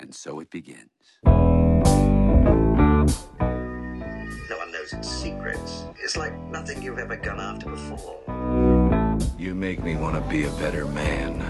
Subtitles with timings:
[0.00, 0.88] And so it begins.
[1.26, 1.30] No
[4.56, 5.84] one knows its secrets.
[6.02, 8.18] It's like nothing you've ever gone after before.
[9.38, 11.40] You make me want to be a better man.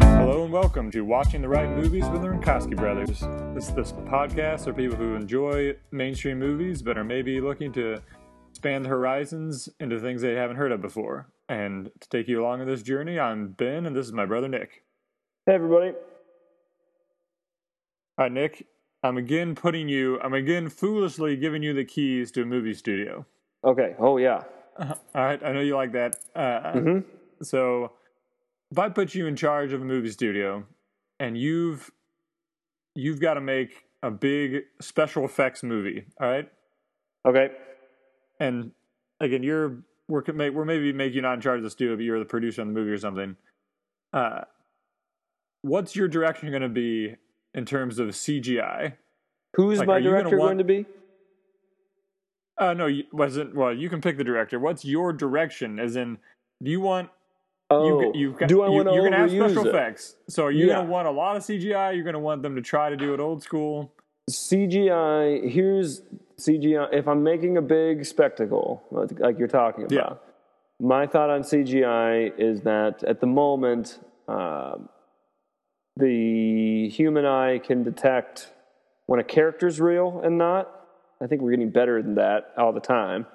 [0.00, 3.24] Hello and welcome to Watching the Right Movies with the Rinkowski Brothers.
[3.56, 8.00] This this podcast for people who enjoy mainstream movies but are maybe looking to
[8.50, 11.26] expand the horizons into things they haven't heard of before.
[11.48, 14.46] And to take you along on this journey, I'm Ben, and this is my brother
[14.46, 14.84] Nick.
[15.44, 15.94] Hey everybody.
[18.16, 18.66] All right, Nick,
[19.02, 23.26] I'm again putting you, I'm again foolishly giving you the keys to a movie studio.
[23.64, 23.94] Okay.
[23.98, 24.42] Oh yeah.
[24.76, 26.16] Uh, all right, I know you like that.
[26.34, 26.98] Uh, hmm
[27.42, 27.92] So,
[28.70, 30.64] if I put you in charge of a movie studio,
[31.18, 31.90] and you've
[32.94, 36.48] you've got to make a big special effects movie, all right?
[37.26, 37.48] Okay.
[38.38, 38.72] And
[39.20, 42.18] again, you're we're we're maybe making you not in charge of the studio, but you're
[42.18, 43.36] the producer on the movie or something.
[44.12, 44.42] Uh,
[45.62, 47.16] what's your direction going to be
[47.54, 48.94] in terms of CGI?
[49.54, 50.86] Who's Like, my you director want- going to be?
[52.58, 53.54] Uh, no, you, wasn't.
[53.54, 54.58] Well, you can pick the director.
[54.60, 55.78] What's your direction?
[55.80, 56.18] As in,
[56.62, 57.10] do you want
[57.70, 59.70] Oh, you, you've got, do I want to you're gonna have special it?
[59.70, 60.16] effects.
[60.28, 60.74] So are you Yeah.
[60.76, 61.94] gonna want a lot of CGI?
[61.96, 63.92] You're gonna want them to try to do it old school.
[64.30, 65.48] CGI.
[65.50, 66.02] Here's
[66.38, 66.88] CGI.
[66.92, 70.00] If I'm making a big spectacle, like you're talking Yeah.
[70.02, 70.22] about,
[70.78, 74.88] my thought on CGI is that at the moment, um,
[75.96, 78.50] the human eye can detect
[79.06, 80.70] when a character's real and not.
[81.22, 83.26] I think we're getting better than that all the time.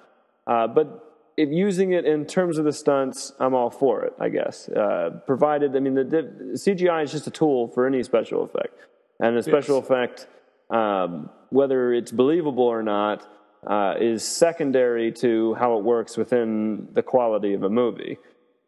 [0.46, 1.06] Uh, but
[1.38, 4.14] if using it in terms of the stunts, I'm all for it.
[4.20, 6.22] I guess, uh, provided I mean the, the
[6.56, 8.74] CGI is just a tool for any special effect,
[9.22, 9.86] and a special Yes.
[9.86, 10.28] effect,
[10.70, 13.26] um, whether it's believable or not,
[13.66, 18.18] uh, is secondary to how it works within the quality of a movie.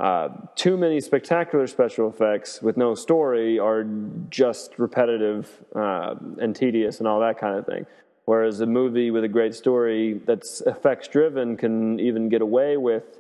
[0.01, 3.85] Uh, too many spectacular special effects with no story are
[4.31, 7.85] just repetitive uh, and tedious and all that kind of thing.
[8.25, 13.19] Whereas a movie with a great story that's effects driven can even get away with,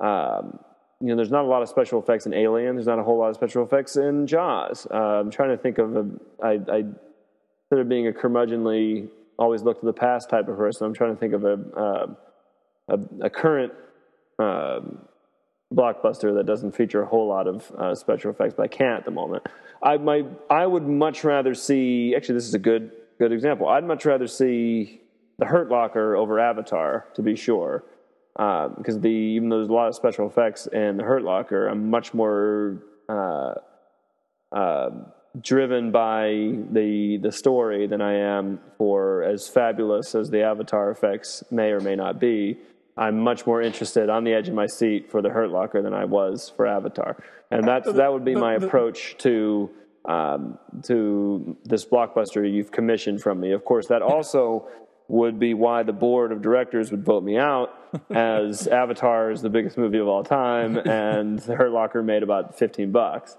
[0.00, 0.58] um,
[1.00, 2.74] you know, there's not a lot of special effects in Alien.
[2.74, 4.88] There's not a whole lot of special effects in Jaws.
[4.90, 6.06] Uh, I'm trying to think of a,
[6.42, 10.84] I, I, instead of being a curmudgeonly, always look to the past type of person,
[10.84, 12.06] I'm trying to think of a, uh,
[12.88, 13.72] a, a current
[14.40, 15.07] um
[15.74, 19.04] blockbuster that doesn't feature a whole lot of uh, special effects, but I can't at
[19.04, 19.46] the moment.
[19.82, 22.14] I my I would much rather see.
[22.16, 23.68] Actually, this is a good good example.
[23.68, 25.00] I'd much rather see
[25.38, 27.84] the Hurt Locker over Avatar, to be sure,
[28.36, 31.68] uh, because the even though there's a lot of special effects in the Hurt Locker,
[31.68, 32.82] I'm much more.
[33.08, 33.54] Uh,
[34.50, 34.90] uh,
[35.42, 36.28] driven by
[36.72, 41.80] the the story than I am for as fabulous as the Avatar effects may or
[41.80, 42.56] may not be.
[42.98, 45.94] I'm much more interested on the edge of my seat for the Hurt Locker than
[45.94, 47.16] I was for Avatar,
[47.50, 49.70] and that's that would be my approach to
[50.04, 53.52] um, to this blockbuster you've commissioned from me.
[53.52, 54.68] Of course, that also
[55.06, 57.72] would be why the board of directors would vote me out,
[58.10, 62.58] as Avatar is the biggest movie of all time, and the Hurt Locker made about
[62.58, 63.36] fifteen bucks.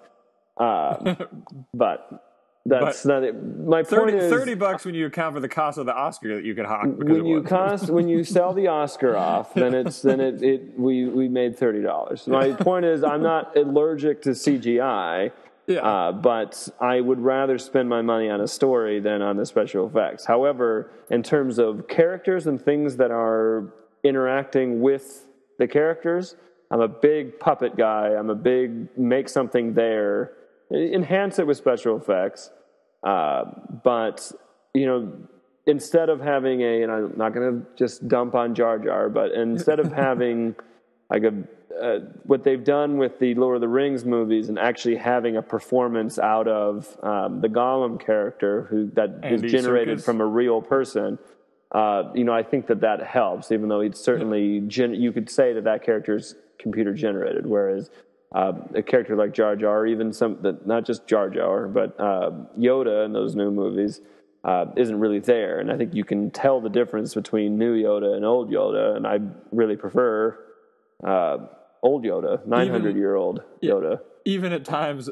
[0.56, 1.16] Uh,
[1.74, 2.29] but
[2.70, 3.34] that's not it.
[3.34, 6.36] My 30, point is, 30 bucks when you account for the cost of the Oscar
[6.36, 6.88] that you could hawk.
[6.98, 10.80] Because when you cost when you sell the Oscar off, then it's then it, it
[10.80, 12.28] we we made thirty dollars.
[12.28, 15.32] My point is, I'm not allergic to CGI.
[15.68, 15.82] Yeah.
[15.82, 19.86] Uh, but I would rather spend my money on a story than on the special
[19.86, 20.26] effects.
[20.26, 23.72] However, in terms of characters and things that are
[24.04, 25.28] interacting with
[25.60, 26.36] the characters,
[26.72, 28.16] I'm a big puppet guy.
[28.16, 30.34] I'm a big make something there,
[30.72, 32.52] enhance it with special effects.
[33.04, 33.46] Uh,
[33.84, 34.32] but
[34.74, 35.14] you know,
[35.66, 39.32] instead of having a, and I'm not going to just dump on Jar Jar, but
[39.32, 40.56] instead of having
[41.10, 41.34] like a
[41.80, 45.42] uh, what they've done with the Lord of the Rings movies and actually having a
[45.42, 50.04] performance out of um, the Gollum character who that is Andy generated Serkis.
[50.04, 51.18] from a real person.
[51.72, 55.30] Uh, you know, I think that that helps, even though it's certainly gen- you could
[55.30, 57.92] say that that character is computer generated, whereas
[58.34, 62.00] uh, a character like Jar Jar, or even some that not just Jar Jar, but
[62.00, 64.02] uh, Yoda in those new movies.
[64.42, 68.16] Uh, isn't really there, and I think you can tell the difference between new Yoda
[68.16, 69.20] and old Yoda, and I
[69.52, 70.40] really prefer
[71.06, 71.40] uh,
[71.84, 74.00] old Yoda, nine hundred year old Yoda.
[74.24, 75.10] Even at times,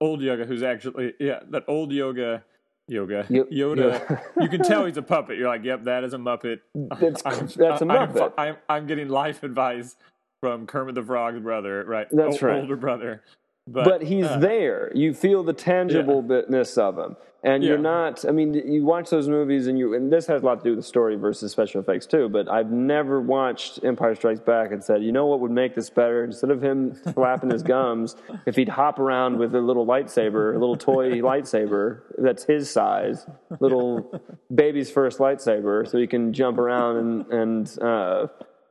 [0.00, 2.44] old yoga, who's actually, yeah, that old yoga.
[2.88, 4.06] Yoga, Yo- Yoda.
[4.06, 4.22] Yoda.
[4.40, 5.38] you can tell he's a puppet.
[5.38, 6.60] You're like, yep, that is a Muppet.
[6.74, 8.32] That's- I'm, that's a I'm- Muppet.
[8.38, 9.96] I'm, I'm, getting life advice
[10.40, 12.06] from Kermit the Frog's brother, right?
[12.10, 12.60] That's O- right.
[12.60, 13.22] Older brother.
[13.66, 14.92] but, he's uh, there.
[14.94, 18.24] You feel the tangibleness of him, and you're not.
[18.24, 20.70] I mean, you watch those movies, and you and this has a lot to do
[20.70, 22.28] with the story versus special effects too.
[22.28, 25.90] But I've never watched Empire Strikes Back and said, you know what would make this
[25.90, 26.22] better?
[26.24, 28.14] Instead of him flapping his gums,
[28.46, 33.26] if he'd hop around with a little lightsaber, a little toy lightsaber that's his size,
[33.58, 34.20] little
[34.54, 38.28] baby's first lightsaber, so he can jump around and and uh,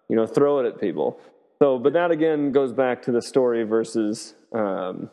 [0.07, 1.19] you know throw it at people.
[1.59, 5.09] So, but that again goes back to the story versus um,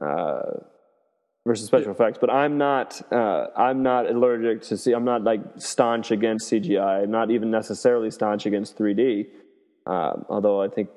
[0.00, 0.40] uh,
[1.46, 2.18] versus special effects.
[2.20, 4.92] But I'm not uh, I'm not allergic to see.
[4.92, 7.02] I'm not like staunch against CGI.
[7.02, 9.26] I'm not even necessarily staunch against 3D.
[9.86, 10.90] Um, although I think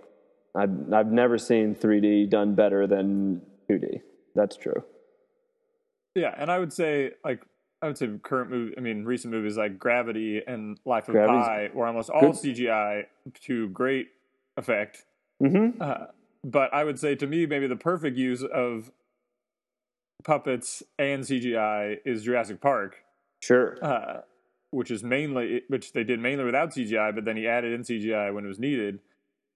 [0.56, 4.02] I've I've never seen 3D done better than 2D.
[4.36, 4.84] That's true.
[6.14, 7.42] Yeah, and I would say like
[7.82, 8.76] I would say current movie.
[8.78, 12.34] I mean, recent movies like Gravity and Life of Gravity's Pi were almost all good.
[12.34, 13.06] CGI
[13.46, 14.10] to great
[14.62, 15.04] effect.
[15.44, 15.82] Mm-hmm.
[15.82, 16.06] Uh,
[16.44, 18.92] but I would say to me, maybe the perfect use of
[20.24, 22.98] puppets and CGI is Jurassic Park,
[23.42, 23.78] Sure.
[23.84, 24.22] uh,
[24.72, 28.34] which is mainly which they did mainly without CGI, but then he added in CGI
[28.34, 29.00] when it was needed.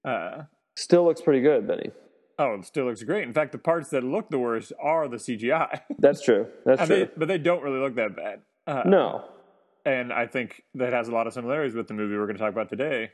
[0.03, 0.43] Uh,
[0.75, 1.91] Still looks pretty good, Benny.
[2.37, 3.23] oh, it still looks great.
[3.23, 6.47] In fact, the parts that look the worst are the CGI, That's true.
[6.65, 6.97] That's and true.
[7.05, 8.41] they, but they don't really look that bad.
[8.67, 9.25] Uh, no.
[9.85, 12.41] and I think that has a lot of similarities with the movie we're going to
[12.43, 13.11] talk about today.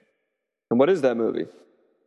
[0.72, 1.46] And what is that movie?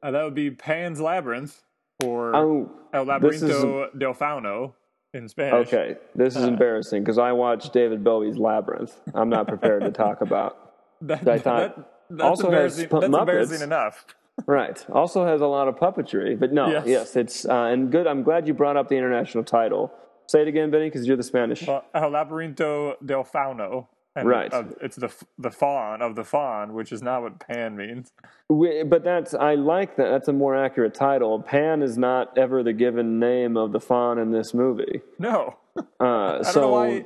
[0.05, 1.63] Uh, that would be Pan's Labyrinth
[2.05, 4.75] or Oh, El is- Laberinto del Fauno
[5.15, 5.69] in Spanish.
[5.69, 9.01] Okay, this is embarrassing because I watched David Bowie's Labyrinth.
[9.15, 10.59] I'm not prepared to talk about.
[11.01, 12.89] That, thought- that- that's also has embarrassing.
[12.89, 13.21] pu- That's Muppets.
[13.21, 14.07] embarrassing enough.
[14.47, 14.85] Right.
[14.91, 17.17] Also has a lot of puppetry, but no, yes, Yes.
[17.17, 18.09] it's uh, and good.
[18.09, 19.93] I'm glad you brought up the international title.
[20.27, 21.63] Say it again, Benny, because you're the Spanish.
[21.69, 23.87] El Laberinto del Fauno.
[24.17, 24.53] And, Right.
[24.53, 28.13] uh, it's the the fawn of the fawn, which is not what Pan means.
[28.49, 30.09] We, but that's I like that.
[30.11, 31.41] That's a more accurate title.
[31.43, 35.01] Pan is not ever the given name of the fawn in this movie.
[35.19, 35.57] No,
[36.01, 37.05] Uh, I don't so know why.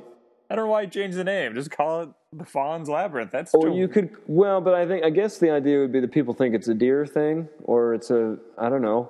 [0.51, 1.53] I don't know why he changed the name.
[1.55, 3.31] Just call it the Fawn's Labyrinth.
[3.31, 6.11] That's Or you could well, but I think I guess the idea would be that
[6.11, 9.09] people think it's a deer thing, or it's a I don't know.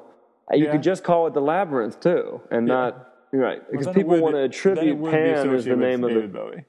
[0.54, 0.72] You Yeah.
[0.72, 4.36] could just call it the labyrinth too, and not you're right because people would- want
[4.36, 6.64] to attribute Pan as the name of the Bowie.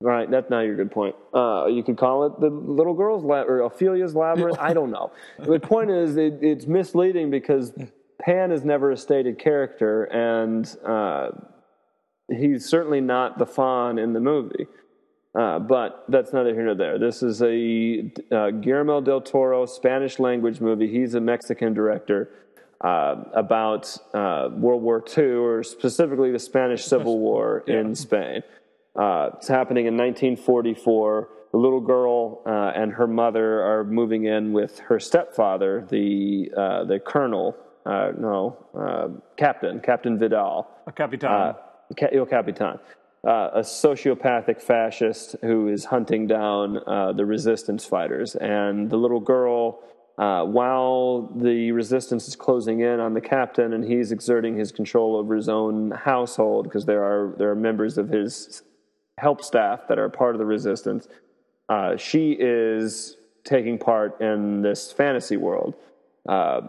[0.00, 0.30] Right.
[0.30, 1.14] That's now your good point.
[1.34, 4.58] Uh, you could call it the little girl's lab or Ophelia's labyrinth.
[4.60, 5.12] I don't know.
[5.38, 7.72] The point is, it, it's misleading because
[8.20, 11.30] Pan is never a stated character, and uh,
[12.30, 14.66] he's certainly not the fawn in the movie.
[15.32, 16.98] Uh, but that's neither here nor there.
[16.98, 20.88] This is a uh, Guillermo del Toro Spanish language movie.
[20.88, 22.30] He's a Mexican director
[22.80, 28.42] uh, about uh, World War II, or specifically the Spanish Civil War in Spain.
[28.96, 31.28] Uh, it's happening in 1944.
[31.52, 36.84] The little girl uh, and her mother are moving in with her stepfather, the uh,
[36.84, 37.56] the colonel,
[37.86, 40.68] uh, no, uh, captain, Captain Vidal.
[40.86, 41.30] A Capitan.
[41.30, 41.52] Uh,
[41.98, 42.78] Ca- Il Capitan,
[43.26, 48.36] uh, a sociopathic fascist who is hunting down uh, the resistance fighters.
[48.36, 49.80] And the little girl,
[50.18, 55.16] uh, while the resistance is closing in on the captain and he's exerting his control
[55.16, 58.62] over his own household because there are, there are members of his
[59.20, 61.06] help staff that are part of the resistance,
[61.68, 65.74] uh, she is taking part in this fantasy world.
[66.28, 66.62] Uh,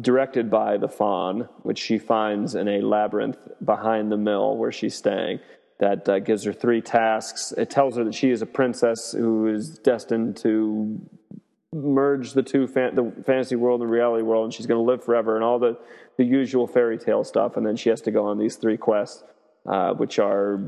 [0.00, 4.94] directed by the fawn, which she finds in a labyrinth behind the mill where she's
[4.94, 5.40] staying.
[5.80, 7.52] That uh, gives her three tasks.
[7.56, 11.00] It tells her that she is a princess who is destined to
[11.72, 15.04] merge the two fan- the fantasy world and reality world, and she's going to live
[15.04, 15.78] forever, and all the,
[16.16, 17.56] the usual fairy tale stuff.
[17.56, 19.22] And then she has to go on these three quests,
[19.66, 20.60] uh, which are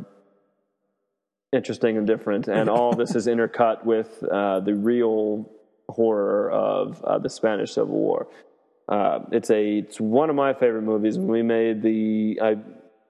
[1.53, 2.49] interesting and different.
[2.49, 5.51] And all this is intercut with uh, the real
[5.89, 8.29] horror of uh, the Spanish Civil War.
[8.89, 11.17] Uh, it's a it's one of my favorite movies.
[11.17, 12.57] When we made the I,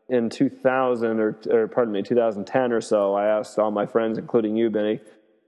[0.09, 4.57] in 2000 or or pardon me 2010 or so, I asked all my friends, including
[4.57, 5.01] you, Benny,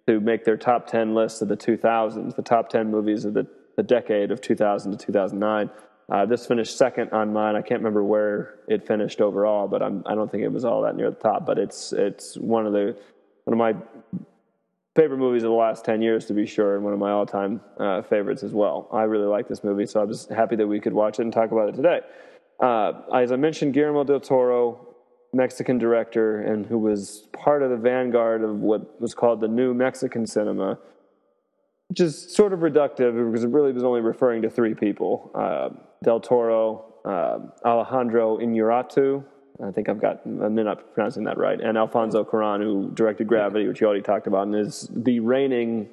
[0.06, 3.46] to make their top 10 lists of the 2000s, the top 10 movies of the,
[3.76, 5.70] the decade of 2000 to 2009.
[6.10, 7.56] Uh, this finished second on mine.
[7.56, 10.82] I can't remember where it finished overall, but I'm, I don't think it was all
[10.82, 11.46] that near the top.
[11.46, 12.96] But it's it's one of the
[13.44, 13.74] one of my
[14.94, 17.60] favorite movies of the last 10 years to be sure and one of my all-time
[17.78, 20.78] uh, favorites as well i really like this movie so i was happy that we
[20.78, 22.00] could watch it and talk about it today
[22.60, 24.94] uh, as i mentioned guillermo del toro
[25.32, 29.72] mexican director and who was part of the vanguard of what was called the new
[29.72, 30.78] mexican cinema
[31.88, 35.70] which is sort of reductive because it really was only referring to three people uh,
[36.02, 39.24] del toro uh, alejandro inarritu
[39.62, 41.60] I think I've got, I'm not pronouncing that right.
[41.60, 45.88] And Alfonso Cuarón, who directed Gravity, which you already talked about, and is the reigning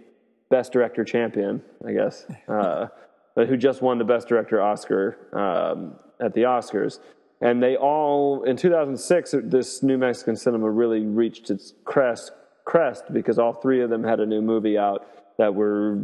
[0.49, 2.87] Best Director champion, I guess, uh,
[3.35, 6.99] but who just won the Best Director Oscar um, at the Oscars.
[7.41, 12.31] and they all in 2006 this New Mexican cinema really reached its crest
[12.65, 15.99] crest because all three of them had a new movie out that were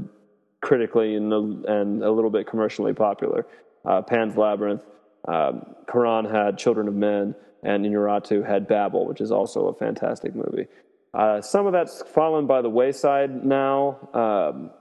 [0.62, 3.46] critically and a, and a little bit commercially popular.
[3.86, 4.84] Uh, Pan's Labyrinth,
[5.27, 10.36] um, Cuarón had Children of Men, and Inarritu had Babel, which is also a fantastic
[10.36, 10.68] movie.
[11.13, 14.10] Uh, some of that's fallen by the wayside now.
[14.13, 14.72] Um,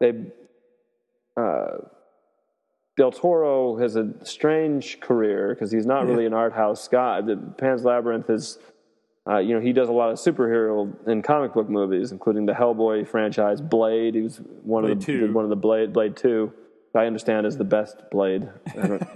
[0.00, 0.12] they
[1.36, 1.78] uh,
[2.96, 7.22] Del Toro has a strange career because he's not really an art house guy.
[7.22, 8.58] The Pan's Labyrinth is,
[9.26, 12.52] uh, you know, he does a lot of superhero and comic book movies, including the
[12.52, 14.14] Hellboy franchise, Blade.
[14.14, 15.20] He was one Blade of the 2.
[15.20, 16.52] did one of the Blade Blade Two.
[16.94, 18.48] I understand is the best Blade.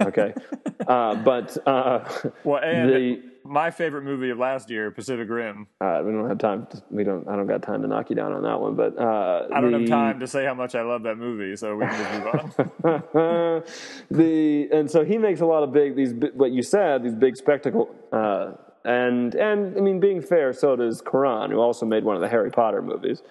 [0.01, 0.33] Okay,
[0.87, 2.07] uh, but uh,
[2.43, 5.67] Well, and the my favorite movie of last year, Pacific Rim.
[5.79, 6.67] uh, we don't have time.
[6.67, 7.27] To, we don't.
[7.27, 8.75] I don't got time to knock you down on that one.
[8.75, 11.55] But uh, I don't the, have time to say how much I love that movie,
[11.55, 13.63] so we can just move on.
[14.11, 17.15] the and so he makes a lot of big these bi- what you said these
[17.15, 18.51] big spectacle uh,
[18.85, 22.29] and and I mean being fair so does Cuarón who also made one of the
[22.29, 23.21] Harry Potter movies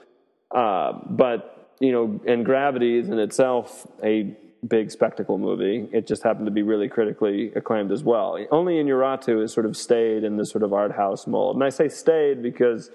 [0.54, 4.34] uh, but you know and Gravity is in itself a
[4.66, 9.40] big spectacle movie it just happened to be really critically acclaimed as well only Inarritu
[9.42, 12.42] has sort of stayed in this sort of art house mold and I say stayed
[12.42, 12.90] because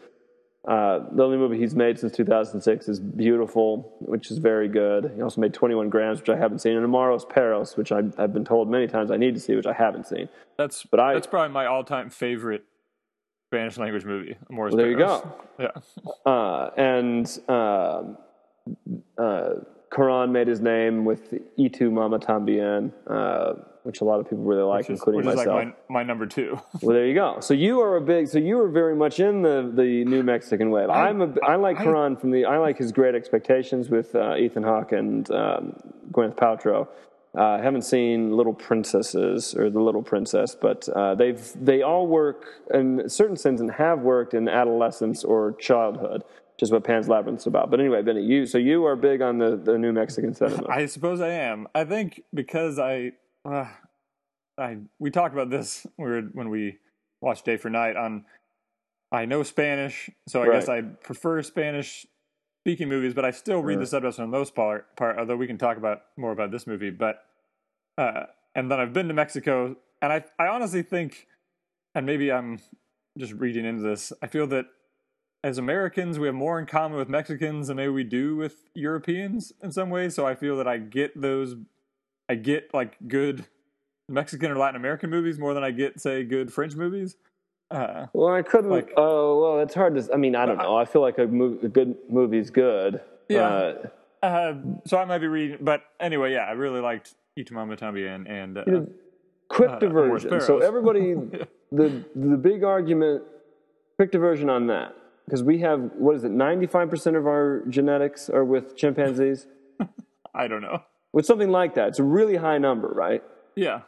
[0.67, 5.11] uh, the only movie he's made since 2006 is Biutiful, which is very good.
[5.15, 8.31] He also made 21 Grams, which I haven't seen, and Amores Perros, which I, I've
[8.31, 10.29] been told many times I need to see, which I haven't seen.
[10.59, 12.63] That's But I- that's probably my all-time favorite
[13.49, 14.35] Spanish language movie.
[14.51, 15.35] Amores Well, there you go.
[15.59, 15.71] Yeah,
[16.31, 18.17] Uh, and um
[19.17, 19.49] uh,
[19.91, 23.53] Cuarón made his name with Y Tu Mama Tambien, uh,
[23.83, 25.55] which a lot of people really like, which is, including which is myself.
[25.55, 26.59] like my, my number two.
[26.81, 27.39] Well, there you go.
[27.41, 28.27] So you are a big.
[28.27, 30.89] So you are very much in the the new Mexican wave.
[30.89, 31.33] I, am a.
[31.45, 32.45] I like I- Cuarón from the.
[32.45, 35.75] I like his Great Expectations with uh, Ethan Hawke and um,
[36.11, 36.87] Gwyneth Paltrow.
[37.37, 42.05] Uh, I haven't seen Little Princesses or The Little Princess, but uh, they've they all
[42.07, 46.83] work in a certain sense and have worked in adolescence or childhood, which is what
[46.83, 47.71] Pan's Labyrinth's about.
[47.71, 50.67] But anyway, Benny, you so you are big on the the new Mexican cinema.
[50.69, 51.67] I suppose I am.
[51.73, 53.13] I think because I,
[53.45, 53.67] uh,
[54.57, 56.79] I we talked about this when we were- when we
[57.21, 58.25] watched Day for Night on.
[59.13, 62.07] I know Spanish, so I guess I prefer Spanish
[62.63, 64.95] speaking movies, but I still read the subtitles for the most part.
[64.95, 67.23] Part, although we can talk about more about this movie, but
[67.97, 68.25] uh,
[68.55, 71.27] and then I've been to Mexico, and I I honestly think,
[71.95, 72.59] and maybe I'm
[73.17, 74.13] just reading into this.
[74.21, 74.67] I feel that
[75.43, 79.51] as Americans, we have more in common with Mexicans than maybe we do with Europeans
[79.63, 80.13] in some ways.
[80.13, 81.55] So I feel that I get those,
[82.29, 83.45] I get like good
[84.07, 87.17] Mexican or Latin American movies more than I get, say, good French movies.
[87.71, 88.69] Uh, Well, I couldn't.
[88.69, 90.13] Like- oh, well, it's hard to.
[90.13, 90.75] I mean, I don't know.
[90.77, 93.01] I feel like a, mo- a good movie's good.
[93.29, 93.47] Yeah.
[93.47, 93.87] Uh,
[94.25, 94.53] uh,
[94.85, 98.29] so I might be reading, but anyway, yeah, I really liked Y Tu Mama Tambien
[98.29, 98.63] and uh,
[99.47, 100.41] quick Uh, diversion.
[100.41, 101.13] So everybody,
[101.71, 103.23] the the big argument,
[103.97, 104.93] quick diversion on that
[105.25, 106.31] because we have what is it?
[106.31, 109.47] Ninety five percent of our genetics are with chimpanzees.
[110.35, 110.83] I don't know.
[111.13, 113.23] with something like that, it's a really high number, right?
[113.55, 113.81] Yeah,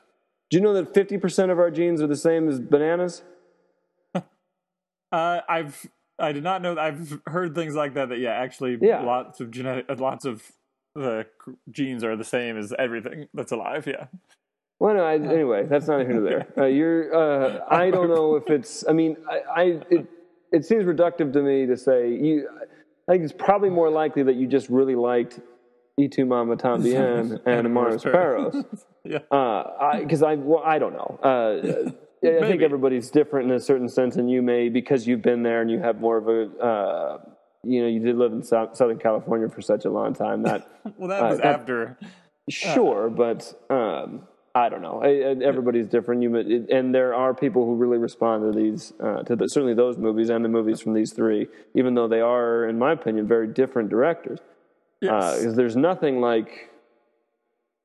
[0.49, 3.21] Do you know that fifty percent of our genes are the same as bananas?
[5.13, 5.87] Uh, I've
[6.19, 6.77] I did not know.
[6.77, 8.09] I've heard things like that.
[8.09, 9.01] That yeah, actually, Yeah.
[9.01, 10.43] lots of genetic, uh, lots of
[10.95, 11.25] the
[11.71, 13.85] genes are the same as everything that's alive.
[13.87, 14.07] Yeah.
[14.79, 16.47] Well, no, I, anyway, that's not here nor there.
[16.57, 18.83] Uh, you're, uh, I don't know if it's.
[18.89, 20.07] I mean, I, I it,
[20.51, 22.49] it seems reductive to me to say you.
[23.07, 25.39] I think it's probably more likely that you just really liked
[25.97, 28.55] Y Tu Mama Tambien and Amores Perros.
[29.05, 29.19] Yeah.
[29.99, 31.19] Because I, well, I don't know.
[31.21, 31.91] Uh,
[32.25, 35.61] I think everybody's different in a certain sense, and you may because you've been there
[35.61, 36.57] and you have more of a.
[36.63, 37.17] Uh,
[37.65, 40.67] you know, you did live in Sou- Southern California for such a long time that
[40.97, 41.97] Well, that Uh, was that- after.
[42.49, 44.99] Sure, but um, I don't know.
[44.99, 46.21] Everybody's different.
[46.23, 49.97] You and there are people who really respond to these, uh, to the, certainly those
[49.97, 53.47] movies and the movies from these three, even though they are, in my opinion, very
[53.47, 54.39] different directors.
[55.01, 55.39] Yes.
[55.39, 56.69] Because there's nothing like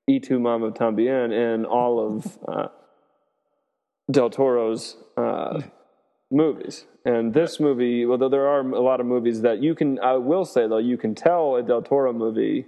[0.08, 2.68] Y Tu Mama Tambien in all of uh,
[4.10, 5.60] Del Toro's uh,
[6.30, 6.84] movies.
[7.04, 10.44] And this movie, although there are a lot of movies that you can, I will
[10.44, 12.66] say though, you can tell a Del Toro movie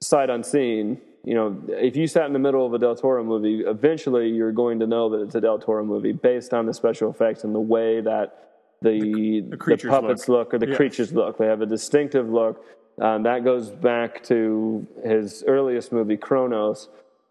[0.00, 1.00] sight unseen.
[1.24, 4.52] You know, if you sat in the middle of a Del Toro movie, eventually you're
[4.52, 7.54] going to know that it's a Del Toro movie based on the special effects and
[7.54, 8.38] the way that
[8.82, 10.52] the the, creatures puppets look.
[10.52, 11.38] or the creatures look.
[11.38, 12.64] They have a distinctive look.
[13.00, 16.88] Um, that goes back to his earliest movie, Cronos.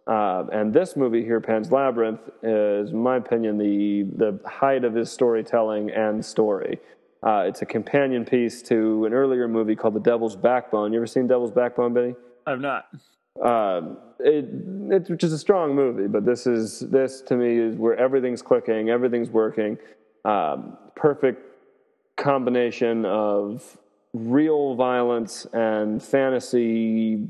[0.07, 4.93] Uh, and this movie here, Pan's Labyrinth, is, in my opinion, the the height of
[4.95, 6.79] his storytelling and story.
[7.23, 10.91] Uh, it's a companion piece to an earlier movie called The Devil's Backbone.
[10.91, 12.15] You ever seen Devil's Backbone, Benny?
[12.47, 12.85] I've not.
[13.43, 13.81] uh,
[14.19, 14.45] it,
[14.89, 18.41] it's which is a strong movie, but this is this to me is where everything's
[18.41, 19.77] clicking, everything's working.
[20.25, 21.41] Um, perfect
[22.17, 23.77] combination of
[24.13, 27.27] real violence and fantasy,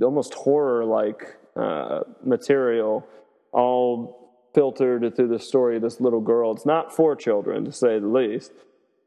[0.00, 3.06] almost horror like uh, material,
[3.52, 6.52] all filtered through the story of this little girl.
[6.52, 8.52] It's not for children, to say the least,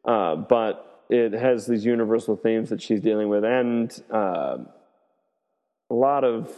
[0.05, 4.57] uh, but it has these universal themes that she's dealing with, and uh,
[5.89, 6.53] a lot of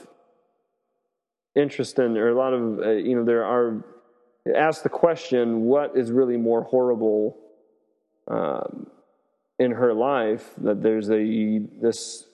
[1.55, 3.83] interesting, or a lot of uh, you know, there are.
[4.55, 7.37] Ask the question: What is really more horrible
[8.27, 8.87] um,
[9.59, 10.53] in her life?
[10.57, 12.25] That there's a this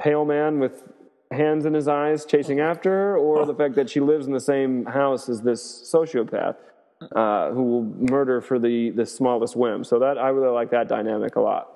[0.00, 0.82] pale man with
[1.30, 4.40] hands in his eyes chasing after her, or the fact that she lives in the
[4.40, 6.56] same house as this sociopath
[7.14, 9.84] uh, who will murder for the the smallest whim.
[9.84, 11.68] So that I really like that dynamic a lot.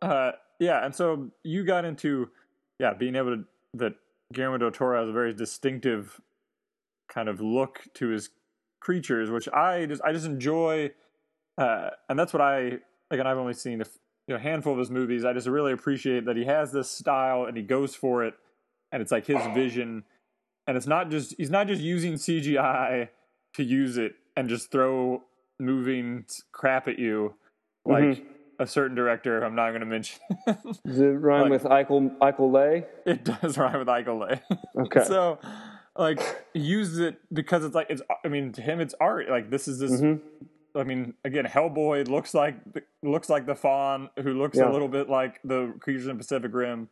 [0.00, 2.30] Uh, yeah, and so you got into
[2.78, 3.94] yeah being able to that
[4.32, 6.20] Guillermo del Toro has a very distinctive
[7.08, 8.30] kind of look to his
[8.80, 10.90] creatures, which I just I just enjoy,
[11.58, 12.78] uh, and that's what I
[13.10, 13.86] again I've only seen a
[14.28, 15.24] you know, handful of his movies.
[15.24, 18.34] I just really appreciate that he has this style and he goes for it,
[18.92, 20.04] and it's like his vision,
[20.66, 23.08] and it's not just he's not just using CGI
[23.54, 25.22] to use it and just throw
[25.58, 27.34] moving crap at you
[27.84, 28.24] like Mhm.
[28.58, 30.20] a certain director I'm not going to mention.
[30.86, 32.86] Does it rhyme Like- with Eichel Eichel Lay?
[33.06, 34.40] it does rhyme with Eichel Lay.
[34.84, 35.04] Okay.
[35.04, 35.38] so
[35.96, 36.20] like
[36.54, 39.28] he uses it because it's like it's I mean to him it's art.
[39.28, 40.20] Like this is this Mhm.
[40.74, 42.54] I mean again Hellboy looks like
[43.02, 44.70] looks like the fawn who looks Yeah.
[44.70, 46.88] a little bit like the creatures in Pacific Rim.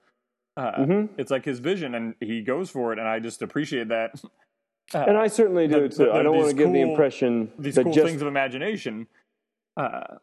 [0.57, 1.09] Uh, Mhm.
[1.16, 4.21] It's like his vision and he goes for it and I just appreciate that.
[4.92, 6.04] Uh, And I certainly do the- too.
[6.07, 9.07] the- I don't want to give the impression these that cool just things of imagination
[9.76, 10.16] uh,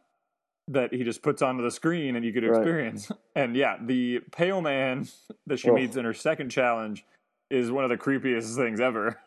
[0.68, 2.58] that he just puts onto the screen and you could Right.
[2.58, 3.10] experience.
[3.36, 5.06] And yeah, the pale man
[5.48, 5.74] that she Oh.
[5.74, 7.06] meets in her second challenge
[7.50, 9.22] is one of the creepiest things ever.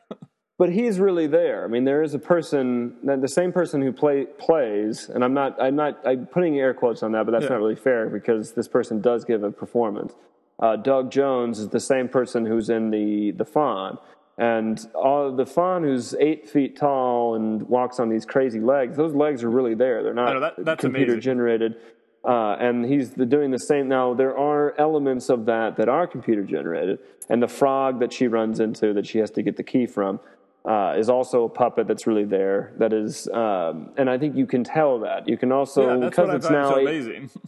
[0.58, 1.64] but he's really there.
[1.64, 5.56] I mean, there is a person, the same person who play, plays, and I'm not,
[5.58, 7.52] I'm not, I'm putting air quotes on that, but that's Yeah.
[7.52, 10.14] not really fair because this person does give a performance.
[10.60, 13.98] Uh, Doug Jones is the same person who's in the the Fawn,
[14.38, 18.96] and all the Fawn who's eight feet tall and walks on these crazy legs.
[18.96, 20.02] Those legs are really there.
[20.02, 21.22] They're not know, that- that's computer amazing.
[21.22, 21.76] generated.
[22.22, 24.12] Uh, and he's the, doing the same now.
[24.12, 26.98] There are elements of that that are computer generated,
[27.30, 30.20] and the frog that she runs into that she has to get the key from
[30.66, 32.74] uh, is also a puppet that's really there.
[32.76, 35.26] That is, um, and I think you can tell that.
[35.28, 37.30] You can also yeah, because it's now eight, amazing.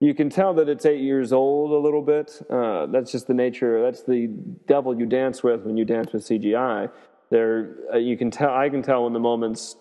[0.00, 2.40] you can tell that it's eight years old a little bit.
[2.50, 3.82] Uh, that's just the nature.
[3.82, 4.28] That's the
[4.66, 6.90] devil you dance with when you dance with CGI.
[7.30, 8.52] There, uh, you can tell.
[8.52, 9.76] I can tell in the moments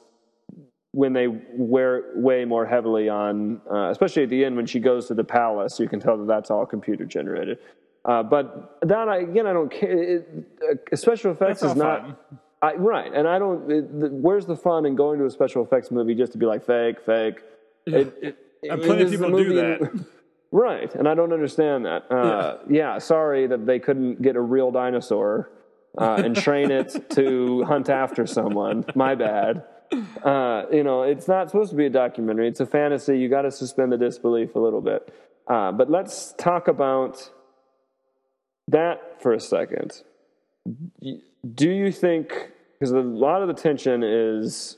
[0.91, 5.08] when they wear way more heavily on, uh, especially at the end when she goes
[5.08, 5.79] to the palace.
[5.79, 7.60] You can tell that that's all computer generated.
[8.03, 10.17] Uh, but that I, again, I don't care.
[10.17, 10.27] It,
[10.91, 12.01] uh, special effects is not.
[12.01, 12.17] fun.
[12.62, 13.71] I, right, and I don't.
[13.71, 16.45] It, the, where's the fun in going to a special effects movie just to be
[16.45, 17.39] like fake, fake?
[17.86, 20.06] It, it, And it plenty of people do movie in- that.
[20.52, 22.12] Right, and I don't understand that.
[22.12, 22.98] Uh, yeah.
[22.98, 25.52] sorry that they couldn't get a real dinosaur
[25.95, 28.84] uh, and train it to hunt after someone.
[28.95, 29.63] My bad.
[30.24, 32.48] Uh, you know, it's not supposed to be a documentary.
[32.48, 33.19] It's a fantasy.
[33.19, 35.13] You got to suspend the disbelief a little bit.
[35.48, 37.30] Uh, but let's talk about
[38.67, 40.02] that for a second.
[41.54, 44.78] Do you think because a lot of the tension is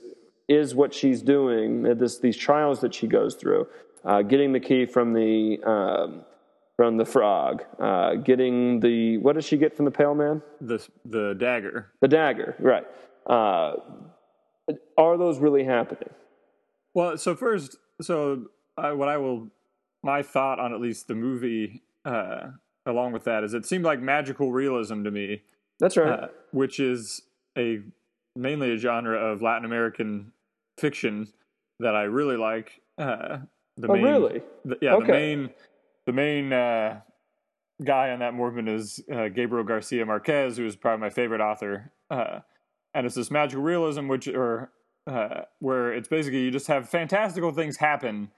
[0.51, 3.67] is what she's doing uh, this these trials that she goes through,
[4.03, 6.21] uh, getting the key from the um,
[6.75, 10.41] from the frog, uh, getting the what does she get from the pale man?
[10.59, 11.91] the the dagger.
[12.01, 12.85] The dagger, right?
[13.25, 13.75] Uh,
[14.97, 16.09] are those really happening?
[16.93, 19.47] Well, so first, so I, what I will,
[20.03, 22.47] my thought on at least the movie, uh,
[22.85, 25.43] along with that, is it seemed like magical realism to me,
[25.79, 26.09] That's right.
[26.09, 27.21] uh, which is
[27.57, 27.81] a
[28.35, 30.31] mainly a genre of Latin American
[30.77, 31.27] fiction
[31.79, 32.81] that I really like.
[32.97, 33.39] Uh,
[33.77, 34.41] the oh, main, really?
[34.65, 35.49] the, yeah, the main
[36.05, 37.01] the main uh,
[37.83, 41.91] guy on that movement is uh, Gabriel Garcia Marquez, who is probably my favorite author.
[42.09, 42.39] Uh,
[42.93, 44.71] and it's this magical realism, which or
[45.07, 48.29] uh, where it's basically you just have fantastical things happen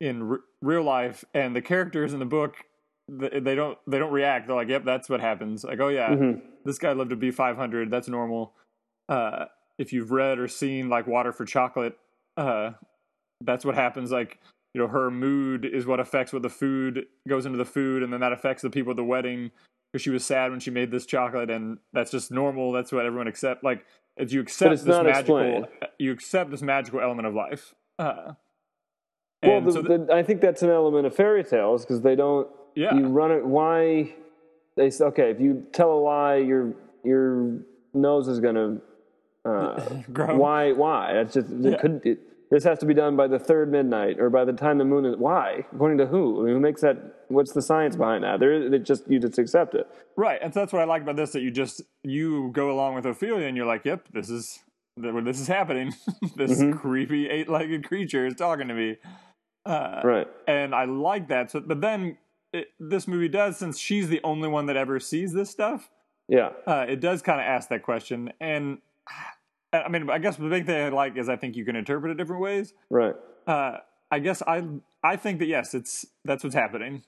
[0.00, 2.56] in r- real life, and the characters in the book
[3.20, 4.46] th- they don't they don't react.
[4.46, 6.40] They're like, "Yep, that's what happens." Like, "Oh yeah, Mhm.
[6.64, 7.90] this guy lived to be 500.
[7.90, 8.54] That's normal."
[9.08, 9.46] Uh,
[9.80, 11.98] if you've read or seen like Water for Chocolate,
[12.36, 12.72] uh,
[13.40, 14.12] that's what happens.
[14.12, 14.38] Like,
[14.74, 18.12] you know, her mood is what affects what the food goes into the food, and
[18.12, 19.50] then that affects the people at the wedding
[19.90, 22.72] because she was sad when she made this chocolate, and that's just normal.
[22.72, 23.64] That's what everyone accept.
[23.64, 23.86] Like,
[24.18, 25.68] if you accept this magical, explained.
[25.98, 27.74] you accept this magical element of life.
[27.98, 28.34] Uh,
[29.42, 32.14] Well, the, so th- the, I think that's an element of fairy tales because they
[32.14, 32.46] don't.
[32.74, 32.94] Yeah.
[32.94, 33.44] You run it.
[33.44, 34.14] Why?
[34.76, 37.58] they say, okay, if you tell a lie, your your
[37.94, 38.78] nose is gonna
[39.44, 39.80] uh,
[40.34, 40.72] Why?
[40.72, 41.12] Why?
[41.14, 42.04] That's just it couldn't.
[42.06, 44.84] It, this has to be done by the third midnight or by the time the
[44.84, 45.16] moon is.
[45.16, 45.64] Why?
[45.72, 46.40] According to who?
[46.40, 46.96] I mean, who makes that?
[47.28, 48.40] What's the science behind that?
[48.40, 49.86] There, it just you just accept it.
[50.16, 52.96] Right, and so that's what I like about this that you just you go along
[52.96, 54.58] with Ophelia and you're like, "Yep, this is
[54.96, 55.92] this is happening.
[56.36, 56.78] this Mm-hmm.
[56.78, 58.96] creepy eight-legged creature is talking to me."
[59.64, 60.26] Uh, Right.
[60.48, 61.50] and I like that.
[61.52, 62.16] So, but then
[62.52, 65.90] it, this movie does, since she's the only one that ever sees this stuff,
[66.28, 66.50] Yeah.
[66.66, 68.32] uh, it does kind of ask that question.
[68.40, 68.78] And
[69.72, 72.10] I mean, I guess the big thing I like is I think you can interpret
[72.10, 72.74] it different ways.
[72.88, 73.14] Right.
[73.46, 73.78] Uh,
[74.10, 74.64] I guess I
[75.02, 77.02] I think that yes, it's that's what's happening.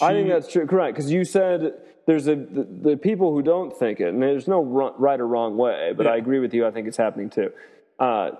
[0.00, 0.66] I think that's true.
[0.66, 1.72] Correct, because you said
[2.06, 5.56] there's a the, the people who don't think it, and there's no right or wrong
[5.56, 5.92] way.
[5.96, 6.12] But Yeah.
[6.12, 6.66] I agree with you.
[6.66, 7.50] I think it's happening too.
[7.98, 8.30] Uh,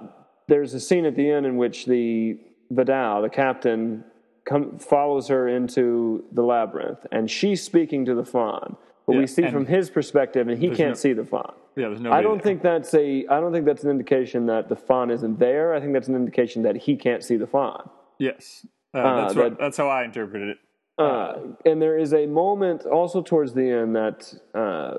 [0.49, 2.39] there's a scene at the end in which the
[2.71, 4.05] Vidal, the captain,
[4.45, 8.77] come, follows her into the labyrinth, and she's speaking to the fawn.
[9.07, 11.55] But Yeah, we see and from his perspective, and he can't no- see the fawn.
[11.77, 12.11] yeah, there's no.
[12.13, 13.25] I don't think that's a.
[13.29, 15.75] I don't think that's an indication that the fawn isn't there.
[15.75, 17.89] I think that's an indication that he can't see the fawn.
[18.19, 20.59] Yes, uh, that's what, that- that's how I interpreted it.
[20.99, 21.35] Uh,
[21.67, 24.95] and there is a moment also towards the end that uh,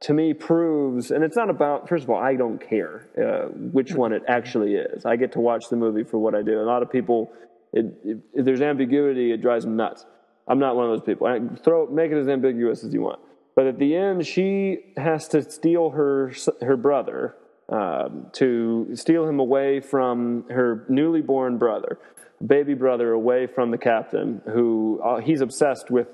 [0.00, 3.92] to me proves, and it's not about, first of all, I don't care uh, which
[3.92, 5.04] one it actually is.
[5.04, 6.60] I get to watch the movie for what I do.
[6.60, 7.32] A lot of people,
[7.72, 10.06] it, it, if there's ambiguity, it drives them nuts.
[10.46, 11.26] I'm not one of those people.
[11.26, 13.18] I throw, make it as ambiguous as you want.
[13.54, 17.36] But at the end, she has to steal her her brother
[17.68, 21.98] um, to steal him away from her newly born brother,
[22.44, 26.08] baby brother, away from the captain, who uh, he's obsessed with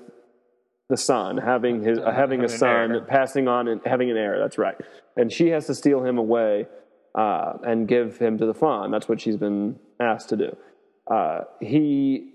[0.89, 3.01] the son, having his uh, having a son, heir.
[3.01, 4.39] passing on and having an heir.
[4.39, 4.75] That's right.
[5.15, 6.67] And she has to steal him away
[7.15, 8.91] uh, and give him to the fawn.
[8.91, 10.57] That's what she's been asked to do.
[11.09, 12.33] Uh, he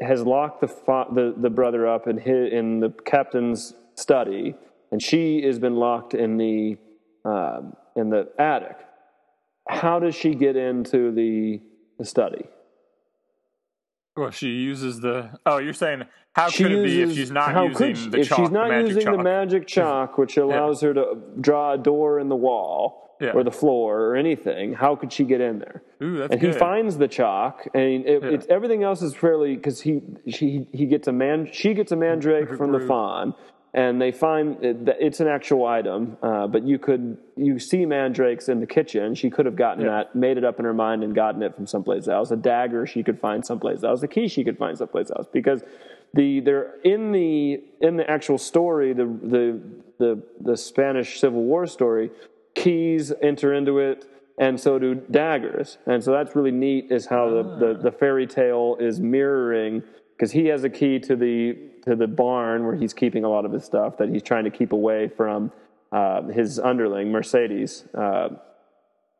[0.00, 4.54] has locked the, fa- the the brother up in his, in the captain's study,
[4.90, 6.76] and she has been locked in the
[7.24, 8.76] um in the attic.
[9.68, 11.60] How does she get into the
[11.98, 12.44] the study?
[14.16, 15.30] Well, she uses the.
[15.46, 16.02] Oh, you're saying
[16.34, 18.38] how She could it be if she's not how using could she- the if chalk,
[18.40, 19.16] she's not the magic using chalk?
[19.16, 23.30] the magic chalk, which allows her to draw a door in the wall Yeah.
[23.32, 24.74] or the floor or anything?
[24.74, 25.82] How could she get in there?
[26.02, 26.52] Ooh, that's and good.
[26.52, 30.84] he finds the chalk, and it, it's everything else is fairly because he she he
[30.86, 33.34] gets a man she gets a mandrake from the fawn,
[33.74, 36.16] and they find it, that it's an actual item.
[36.22, 39.14] Uh, but you could you see mandrakes in the kitchen.
[39.14, 39.90] She could have gotten Yeah.
[39.90, 42.30] that, made it up in her mind, and gotten it from someplace else.
[42.30, 44.02] A dagger she could find someplace else.
[44.02, 45.62] A key she could find someplace else because
[46.14, 49.60] the they're in the in the actual story the the
[49.98, 52.10] the the Spanish Civil War story.
[52.54, 54.06] Keys enter into it
[54.38, 55.78] and so do daggers.
[55.86, 59.82] And so that's really neat is how the, the, the fairy tale is mirroring
[60.22, 63.44] because he has a key to the to the barn where he's keeping a lot
[63.44, 65.50] of his stuff that he's trying to keep away from
[65.90, 67.84] uh, his underling Mercedes.
[67.92, 68.28] Uh,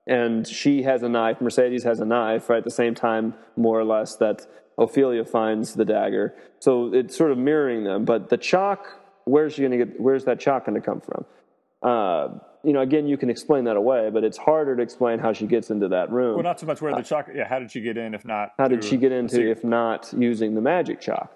[0.07, 1.41] and she has a knife.
[1.41, 4.47] Mercedes has a knife right at the same time, more or less, that
[4.79, 6.37] Ophelia finds the dagger.
[6.61, 8.05] So it's sort of mirroring them.
[8.05, 8.87] But the chalk,
[9.25, 10.01] where's she going to get?
[10.01, 11.25] Where's that chalk going to come from?
[11.83, 15.33] Uh, you know, again, you can explain that away, but it's harder to explain how
[15.33, 16.35] she gets into that room.
[16.35, 17.29] Well, not so much where the chalk.
[17.35, 18.15] Yeah, how did she get in?
[18.15, 21.33] If not, how did she get into if not using the magic chalk?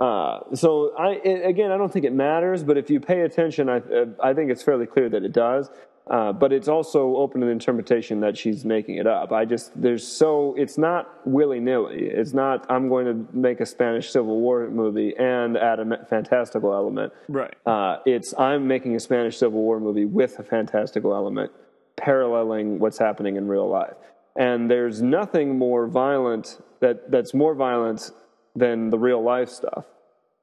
[0.00, 3.68] Uh, so I a- again, I don't think it matters, but if you pay attention,
[3.68, 5.70] I uh, I think it's fairly clear that it does.
[6.10, 9.30] Uh, but it's also open to the interpretation that she's making it up.
[9.30, 12.04] I just there's so it's not willy nilly.
[12.04, 16.72] It's not I'm going to make a Spanish Civil War movie and add a fantastical
[16.72, 17.12] element.
[17.28, 17.54] Right.
[17.66, 21.52] Uh, it's I'm making a Spanish Civil War movie with a fantastical element,
[21.96, 23.96] paralleling what's happening in real life.
[24.34, 28.12] And there's nothing more violent that that's more violent
[28.56, 29.84] than the real life stuff.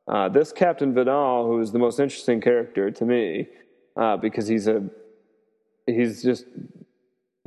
[0.08, 3.48] Uh, this Captain Vidal, who is the most interesting character to me,
[3.98, 4.84] uh, because he's a
[5.88, 6.46] he's just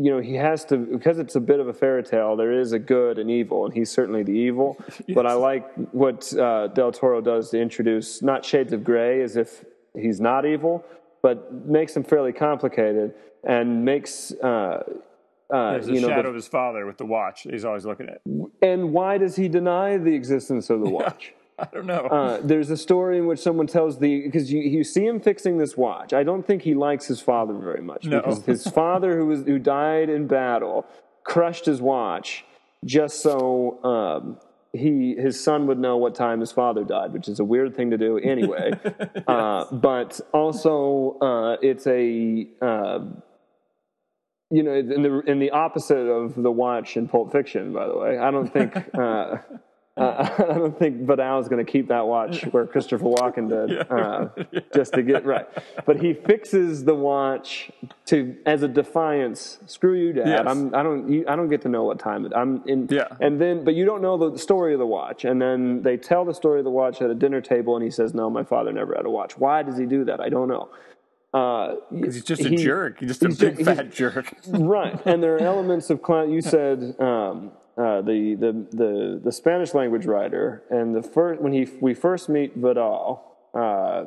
[0.00, 2.36] you know he has to because it's a bit of a fairy tale.
[2.36, 4.76] There is a good and evil, and he's certainly the evil.
[5.14, 9.36] But I like what uh, Del Toro does to introduce not shades of gray, as
[9.36, 10.84] if he's not evil,
[11.22, 14.32] but makes him fairly complicated and makes.
[14.32, 14.82] Uh,
[15.50, 17.46] uh, There's the you know, the- shadow of his father with the watch.
[17.50, 18.20] He's always looking at.
[18.60, 21.32] and why does he deny the existence of the watch?
[21.60, 22.06] I don't know.
[22.06, 25.58] Uh, there's a story in which someone tells the because you, you see him fixing
[25.58, 26.12] this watch.
[26.12, 28.20] I don't think he likes his father very much No.
[28.20, 30.86] because his father, who was who died in battle,
[31.24, 32.44] crushed his watch
[32.84, 34.38] just so um,
[34.72, 37.90] he his son would know what time his father died, which is a weird thing
[37.90, 38.70] to do anyway.
[39.26, 43.00] uh, but also, uh, it's a uh,
[44.50, 47.72] you know in the in the opposite of the watch in Pulp Fiction.
[47.72, 48.74] By the way, I don't think.
[49.98, 54.62] Uh, I don't think Vidal's going to keep that watch where Christopher Walken did, uh,
[54.74, 55.46] just to get right.
[55.84, 57.70] But he fixes the watch
[58.06, 59.58] to as a defiance.
[59.66, 60.28] Screw you, Dad.
[60.28, 60.44] Yes.
[60.46, 60.74] I'm.
[60.74, 61.10] I don't.
[61.10, 62.32] You, I don't get to know what time it.
[62.34, 62.88] I'm in.
[62.90, 63.08] Yeah.
[63.20, 65.24] And then, but you don't know the story of the watch.
[65.24, 67.90] And then they tell the story of the watch at a dinner table, and he
[67.90, 70.20] says, "No, my father never had a watch." Why does he do that?
[70.20, 70.70] I don't know.
[71.34, 73.00] Uh, He's just a he- jerk.
[73.00, 74.32] He's just a he's big ju- fat jerk.
[74.48, 79.30] right and there are elements of clown you said um, uh, the, the the the
[79.32, 84.04] spanish language writer and the first when he we first meet vidal uh,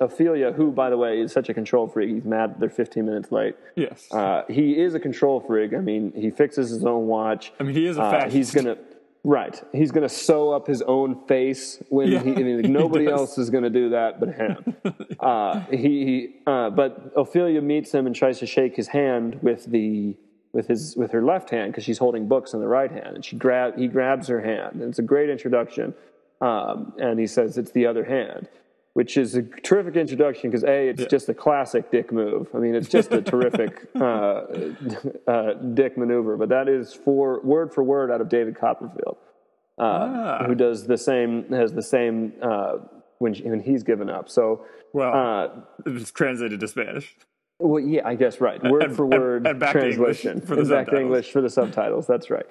[0.00, 3.30] ophelia who by the way is such a control freak he's mad they're 15 minutes
[3.30, 4.08] late Yes.
[4.12, 7.74] uh, he is a control freak i mean he fixes his own watch I mean,
[7.76, 8.76] he is a uh, he's gonna
[9.24, 9.60] right.
[9.72, 13.20] He's gonna sew up his own face when Yeah, he, I mean, he nobody does.
[13.20, 14.76] else is gonna do that but him.
[15.22, 19.66] Uh, he, he uh, but Ophelia meets him and tries to shake his hand with
[19.66, 20.16] the
[20.52, 23.24] with his with her left hand because she's holding books in the right hand and
[23.24, 25.94] she grab he grabs her hand and it's a great introduction
[26.40, 28.48] um, and he says it's the other hand
[28.94, 32.74] which is a terrific introduction because a it's just a classic dick move i mean
[32.74, 34.42] it's just a terrific uh,
[35.26, 39.16] uh, dick maneuver but that is for word for word out of david copperfield
[39.78, 40.44] uh, Ah.
[40.46, 42.74] who does the same has the same uh,
[43.18, 45.48] when, when he's given up so well, uh,
[45.86, 47.16] it's translated to Spanish.
[47.58, 48.62] well, yeah, I guess right.
[48.62, 51.00] Word and- for word and English translation for the back to.
[51.00, 52.06] English for the subtitles.
[52.06, 52.44] That's right.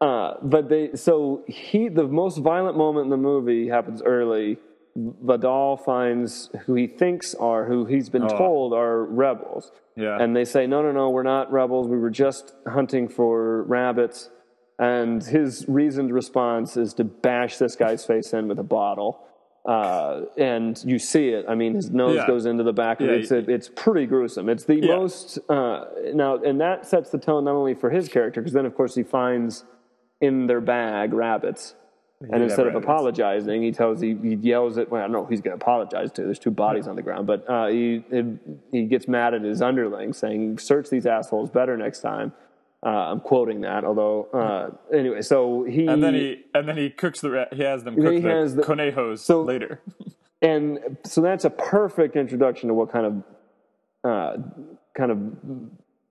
[0.00, 4.58] Uh, but they so he the most violent moment in the movie happens early.
[4.96, 8.28] Vidal finds who he thinks are who he's been Oh.
[8.28, 10.16] told are rebels, Yeah.
[10.20, 11.88] and they say, "No, no, no, we're not rebels.
[11.88, 14.30] We were just hunting for rabbits."
[14.78, 19.20] And his reasoned response is to bash this guy's face in with a bottle.
[19.66, 21.44] Uh, and you see it.
[21.46, 22.26] I mean, his nose Yeah.
[22.26, 23.30] goes into the back of Yeah, it.
[23.30, 24.48] It's, it's pretty gruesome.
[24.48, 24.96] It's the Yeah.
[24.96, 28.64] most uh, now, and that sets the tone not only for his character, because then
[28.64, 29.66] of course he finds
[30.22, 31.76] in their bag rabbits,
[32.20, 34.90] and instead of apologizing, he tells he, he yells at.
[34.90, 36.22] Well, I don't know who he's going to apologize to.
[36.22, 38.04] There's two bodies on the ground, but uh, he
[38.72, 42.32] he- gets mad at his underling, saying, "Search these assholes better next time."
[42.84, 45.22] Uh, I'm quoting that, although uh, anyway.
[45.22, 48.20] So he and then he and then he cooks the he has them cook he
[48.20, 49.80] the, has the- conejos so- later.
[50.42, 53.24] and so that's a perfect introduction to what kind of
[54.04, 54.42] uh,
[54.94, 55.18] kind of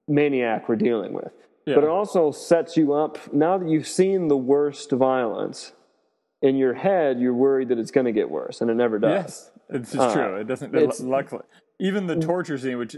[0.08, 1.32] maniac we're dealing with.
[1.68, 1.76] Yeah.
[1.76, 5.74] But it also sets you up now that you've seen the worst violence.
[6.42, 9.12] In your head, you're worried that it's going to get worse, and it never does.
[9.12, 10.36] Yes, it's just true.
[10.38, 10.74] It doesn't.
[10.74, 11.42] Uh, it's- luckily,
[11.80, 12.96] even the torture scene, which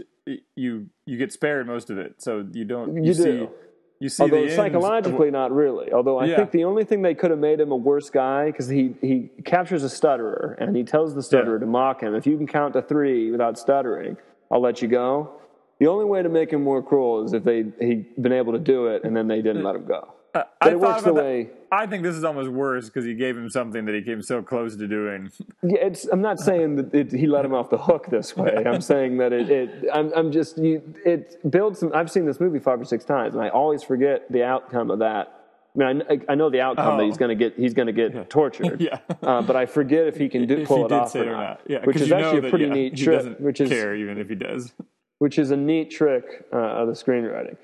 [0.54, 2.94] you you get spared most of it, so you don't.
[2.96, 3.24] You, You see.
[3.24, 3.50] do.
[3.98, 5.92] You see Although the of- psychologically, not really.
[5.92, 6.36] Although I Yeah.
[6.36, 9.30] think the only thing they could have made him a worse guy because he he
[9.44, 11.60] captures a stutterer and he tells the stutterer Yeah.
[11.60, 12.14] to mock him.
[12.14, 14.16] If you can count to three without stuttering,
[14.50, 15.30] I'll let you go.
[15.78, 18.58] The only way to make him more cruel is if they he'd been able to
[18.58, 20.14] do it and then they didn't let him go.
[20.34, 21.24] I it thought works the about that.
[21.24, 21.50] way.
[21.70, 24.42] I think this is almost worse because he gave him something that he came so
[24.42, 25.30] close to doing.
[25.62, 28.64] Yeah, it's, I'm not saying that it, he let him off the hook this way.
[28.66, 29.48] I'm saying that it.
[29.50, 31.92] it I'm, I'm just you, it builds some.
[31.94, 34.98] I've seen this movie five or six times, and I always forget the outcome of
[34.98, 35.38] that.
[35.74, 37.06] I mean, I, I know the outcome that Oh.
[37.06, 37.56] he's going to get.
[37.58, 38.80] He's going to get tortured.
[38.80, 38.98] Yeah.
[39.22, 41.32] uh, but I forget if he can do, if pull it off or it or
[41.32, 41.40] not.
[41.40, 43.38] not, yeah, which is actually know a pretty yeah, neat trick.
[43.38, 44.72] Which is care even if he does.
[45.18, 47.56] which is a neat trick uh, of the screenwriting.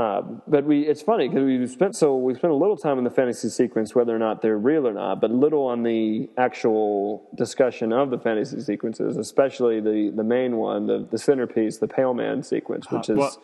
[0.00, 3.04] Uh, but we, it's funny because we spent so we spent a little time in
[3.04, 7.28] the fantasy sequence, whether or not they're real or not, but little on the actual
[7.36, 12.14] discussion of the fantasy sequences, especially the the main one, the the centerpiece, the Pale
[12.14, 13.42] Man sequence, which is Well,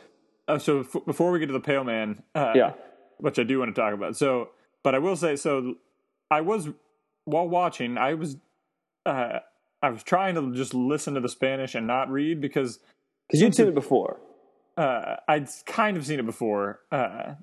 [0.49, 2.73] uh, so f- before we get to the Pale Man, uh, Yeah.
[3.19, 4.17] which I do want to talk about.
[4.17, 4.49] So,
[4.83, 5.75] but I will say, so
[6.31, 6.71] I was
[7.27, 8.39] while watching, I was,
[9.05, 9.41] uh,
[9.83, 12.79] I was trying to just listen to the Spanish and not read because
[13.29, 14.21] because you'd seen it before.
[14.77, 16.81] Uh, I'd kind of seen it before.
[16.93, 17.35] Uh,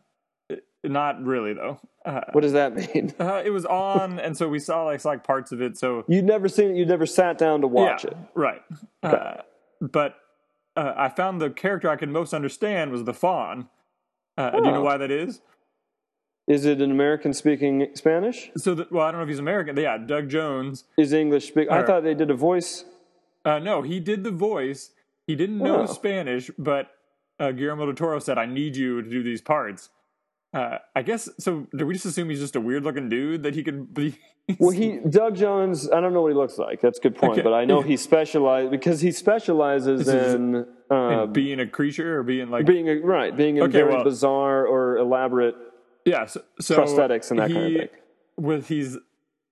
[0.83, 1.79] not really though.
[2.05, 3.13] Uh, What does that mean?
[3.19, 5.77] uh, it was on, and so we saw like like parts of it.
[5.77, 6.75] So You'd never seen it.
[6.77, 8.17] You'd never sat down to watch yeah, it.
[8.35, 8.61] right.
[9.01, 9.35] Uh,
[9.79, 10.15] but
[10.75, 13.69] uh, I found the character I could most understand was the fawn.
[14.37, 14.81] Uh, Do you know Oh.
[14.81, 15.41] why that is?
[16.47, 18.51] Is it an American speaking Spanish?
[18.57, 19.77] So, the, well, I don't know if he's American.
[19.77, 20.83] Yeah, Doug Jones.
[20.97, 21.71] Is English speak?
[21.71, 22.83] I thought they did a voice.
[23.45, 24.91] Uh, no, he did the voice.
[25.25, 25.85] He didn't know Oh.
[25.85, 26.89] Spanish, but
[27.39, 29.89] uh, Guillermo del Toro said, "I need you to do these parts."
[30.53, 31.67] Uh, I guess so.
[31.75, 34.15] Do we just assume he's just a weird-looking dude that he could be?
[34.59, 35.89] Well, he Doug Jones.
[35.89, 36.79] I don't know what he looks like.
[36.81, 37.33] That's a good point.
[37.33, 37.41] Okay.
[37.41, 42.19] But I know he specializes because he specializes This is- in uh, being a creature
[42.19, 45.55] or being like being a, right, being in Okay, very well- bizarre or elaborate.
[46.05, 47.89] yeah, so, so prosthetics and that he, kind of thing.
[48.37, 48.97] With he's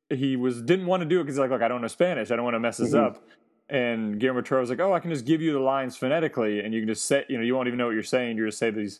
[0.09, 2.29] he was didn't want to do it because he's like, look, I don't know Spanish.
[2.29, 3.05] I don't want to mess this Mm-hmm.
[3.15, 3.23] up.
[3.71, 6.73] And Guillermo Toro was like, oh, I can just give you the lines phonetically, and
[6.73, 8.35] you can just say, you know, you won't even know what you're saying.
[8.35, 8.99] You just say these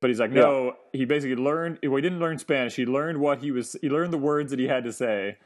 [0.00, 0.74] But he's like, no.
[0.92, 1.78] He basically learned.
[1.84, 2.74] Well, he didn't learn Spanish.
[2.74, 3.76] He learned what he was.
[3.80, 5.36] He learned the words that he had to say,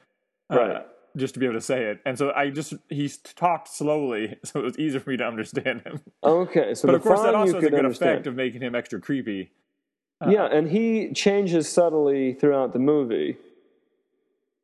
[0.50, 0.86] uh, Right.
[1.18, 2.00] just to be able to say it.
[2.06, 5.82] And so I just he talked slowly, so it was easier for me to understand
[5.82, 6.00] him.
[6.24, 8.10] Okay, so But of course, that also has a good understand.
[8.12, 9.50] effect of making him extra creepy.
[10.26, 13.36] yeah, and he changes subtly throughout the movie.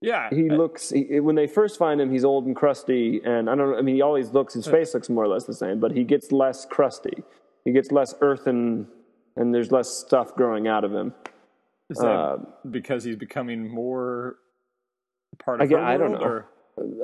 [0.01, 3.51] Yeah, He uh, looks he, when they first find him, he's old and crusty, and
[3.51, 3.71] I don't.
[3.73, 4.55] know I mean, he always looks.
[4.55, 7.25] His face looks more or less the same, but he gets less crusty.
[7.65, 8.87] He gets less earthen,
[9.37, 11.15] and there's less stuff growing out of him.
[11.91, 12.37] is that uh,
[12.71, 14.37] because he's becoming more
[15.45, 16.19] part of her I don't know.
[16.19, 16.49] or-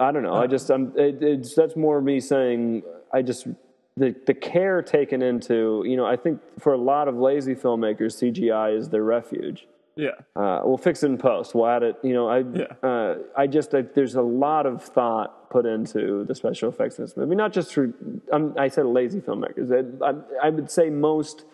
[0.00, 0.34] I don't know.
[0.34, 3.48] I just I'm, it, it's that's more me saying I just
[3.96, 8.14] the the care taken into you know I think for a lot of lazy filmmakers
[8.22, 9.66] CGI is their refuge.
[9.96, 11.54] Yeah, Uh, we'll fix it in post.
[11.54, 11.96] We'll add it.
[12.02, 12.64] You know, I Yeah.
[12.82, 17.04] uh, I just I, there's a lot of thought put into the special effects in
[17.04, 17.34] this movie.
[17.34, 17.92] Not just for
[18.32, 19.70] um, I said lazy filmmakers.
[19.72, 21.44] I, I, I would say most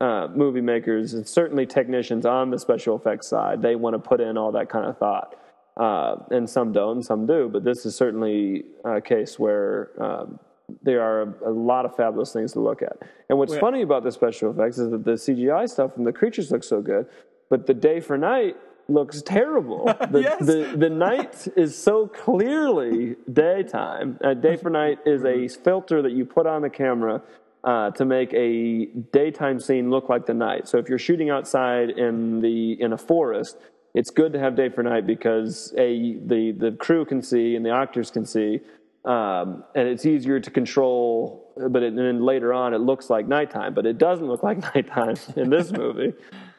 [0.00, 4.20] uh, movie makers and certainly technicians on the special effects side they want to put
[4.20, 5.36] in all that kind of thought.
[5.76, 7.48] Uh, and some don't, and some do.
[7.52, 10.38] But this is certainly a case where um,
[10.82, 12.96] there are a, a lot of fabulous things to look at.
[13.28, 13.60] And what's yeah.
[13.60, 16.80] funny about the special effects is that the CGI stuff and the creatures look so
[16.80, 17.06] good,
[17.50, 18.56] but the day for night
[18.88, 19.84] looks terrible.
[20.10, 20.46] The, Yes.
[20.46, 24.18] the, the night is so clearly daytime.
[24.22, 27.22] Uh, day for night is a filter that you put on the camera
[27.64, 30.68] uh, to make a daytime scene look like the night.
[30.68, 33.56] So if you're shooting outside in the in a forest,
[33.94, 37.64] it's good to have day for night because a the the crew can see and
[37.64, 38.60] the actors can see,
[39.06, 41.40] um, and it's easier to control.
[41.56, 44.58] But it, and then later on, it looks like nighttime, but it doesn't look like
[44.74, 46.12] nighttime in this movie.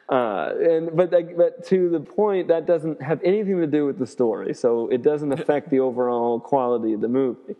[0.08, 3.98] Uh, and but like, but to the point that doesn't have anything to do with
[3.98, 7.56] the story, so it doesn't affect the overall quality of the movie.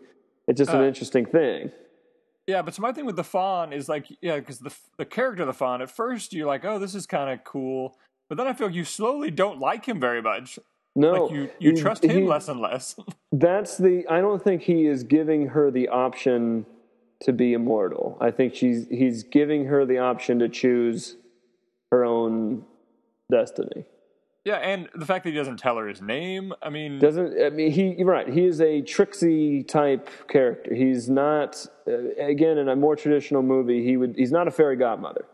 [0.47, 1.71] It's just an Uh, interesting thing.
[2.47, 2.61] yeah.
[2.61, 5.47] But so my thing with the faun is like, yeah, because the the character of
[5.47, 7.97] the faun at first you're like, oh, this is kind of cool,
[8.29, 10.57] but then I feel you slowly don't like him very much.
[10.95, 12.95] No, Like you you he- trust him he- less and less.
[13.33, 14.05] That's the.
[14.09, 16.65] I don't think he is giving her the option
[17.23, 18.17] to be immortal.
[18.21, 21.17] I think she's he's giving her the option to choose
[21.91, 22.63] her own
[23.31, 23.85] destiny.
[24.45, 26.53] yeah, and the fact that he doesn't tell her his name.
[26.61, 27.95] I mean, Doesn't I mean he?
[27.97, 28.27] You're right.
[28.27, 30.73] He is a tricksy type character.
[30.73, 31.65] He's not.
[31.87, 34.15] Uh, again, in a more traditional movie, he would.
[34.15, 35.25] He's not a fairy godmother.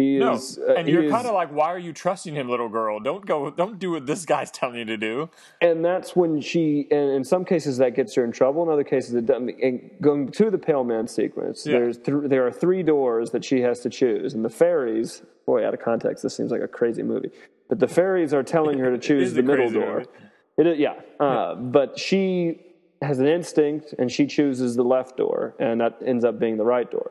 [0.00, 0.58] He no, is.
[0.58, 3.00] uh, and you're kind of like, why are you trusting him, little girl?
[3.00, 5.28] Don't go, don't do what this guy's telling you to do.
[5.60, 8.84] and that's when she and in some cases that gets her in trouble in other
[8.84, 11.72] cases it doesn't and going to the pale man sequence Yeah.
[11.78, 15.66] there's th- there are three doors that she has to choose and the fairies boy
[15.66, 17.30] out of context this seems like a crazy movie
[17.68, 20.06] but the fairies are telling her to choose the middle door movie.
[20.58, 22.60] it is, yeah, uh, but she
[23.02, 26.64] has an instinct and she chooses the left door and that ends up being the
[26.64, 27.10] right door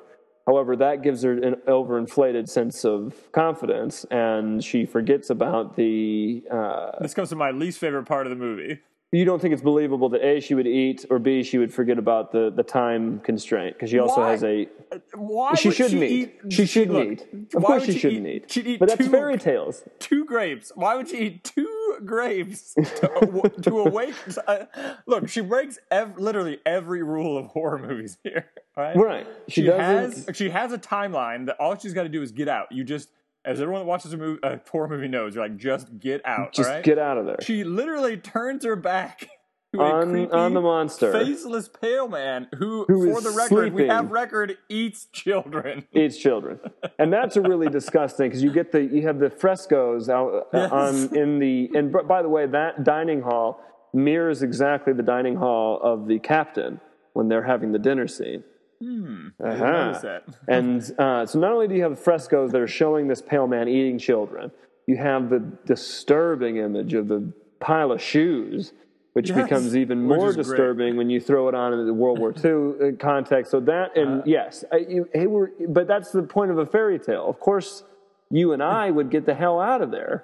[0.49, 6.91] However, that gives her an overinflated sense of confidence, and she forgets about the uh,
[7.01, 8.79] This comes to my least favorite part of the movie.
[9.11, 11.97] you don't think it's believable that a she would eat or b she would forget
[11.99, 14.31] about the, the time constraint because she also Why?
[14.31, 14.67] has a
[15.15, 16.29] Why she shouldn't she eat.
[16.57, 19.03] she shouldn't look, eat of course she she shouldn't eat- eat, she'd eat but that's
[19.05, 20.71] two- fairy tales two grapes.
[20.75, 21.68] Why would she eat two
[22.05, 24.15] grapes to, to awake?
[24.47, 24.65] uh,
[25.05, 28.45] look, she breaks ev- literally every rule of horror movies here.
[28.77, 28.95] Right?
[28.95, 32.31] right she, She, has she has a timeline that all she's got to do is
[32.31, 32.71] get out.
[32.71, 33.09] You just,
[33.43, 36.53] as everyone that watches a, movie, a horror movie knows, you're like, just get out.
[36.53, 36.83] just right?
[36.83, 39.27] get out of there She literally turns her back
[39.77, 44.57] on on the monster faceless pale man who, Who for the record, we have record
[44.67, 45.85] eats children.
[45.93, 46.59] eats children
[46.97, 50.57] and that's a really disgusting because you get the you have the frescoes out uh,
[50.57, 50.71] Yes.
[50.71, 53.61] on in the and by the way that dining hall
[53.93, 56.79] mirrors exactly the dining hall of the captain
[57.13, 58.43] when they're having the dinner scene
[58.81, 59.27] Hmm.
[59.43, 60.19] Uh-huh.
[60.47, 63.67] And uh, so not only do you have frescoes that are showing this pale man
[63.67, 64.51] eating children,
[64.87, 68.71] you have the disturbing image of the pile of shoes,
[69.13, 70.43] which Yes, becomes even which more is great.
[70.45, 73.51] disturbing when you throw it on in the World War II context.
[73.51, 74.01] So that, Uh.
[74.01, 77.27] and yes, I, you, hey, we're, but that's the point of a fairy tale.
[77.29, 77.83] Of course,
[78.29, 80.23] you and I would get the hell out of there.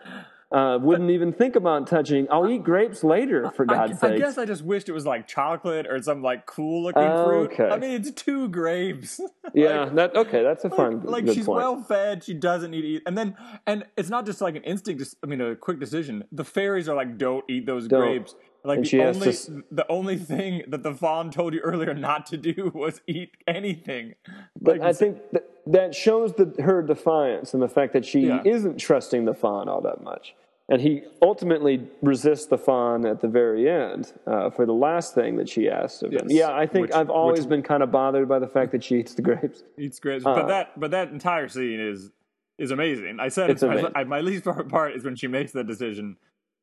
[0.51, 2.27] Uh, wouldn't even think about touching.
[2.31, 4.11] I'll eat grapes later, for God's sake.
[4.11, 7.51] I guess I just wished it was like chocolate or some like cool looking fruit.
[7.51, 7.67] okay.
[7.67, 9.19] I mean, it's two grapes.
[9.55, 10.43] yeah, that okay.
[10.43, 11.57] That's a fun, like good she's point.
[11.57, 14.63] well fed, she doesn't need to eat, and then and it's not just like an
[14.63, 15.03] instinct.
[15.23, 16.23] I mean, a quick decision.
[16.31, 17.99] The fairies are like, "Don't eat those Don't.
[18.01, 21.93] grapes." Like And the only to the only thing that the faun told you earlier
[21.93, 24.15] not to do was eat anything.
[24.59, 28.21] But Like, I think that, that shows the, her defiance and the fact that she
[28.27, 28.41] Yeah.
[28.45, 30.35] isn't trusting the faun all that much.
[30.67, 35.35] And he ultimately resists the faun at the very end uh, for the last thing
[35.37, 36.21] that she asks of him.
[36.27, 36.31] Yes.
[36.39, 38.83] Yeah, I think Which- I've always which- been kind of bothered by the fact that
[38.83, 39.63] she eats the grapes.
[39.77, 42.11] eats grapes, Uh, but that but that entire scene is
[42.57, 43.19] is amazing.
[43.19, 43.91] I said It's it's, my, amazing.
[43.95, 46.17] I, my least favorite part is when she makes that decision.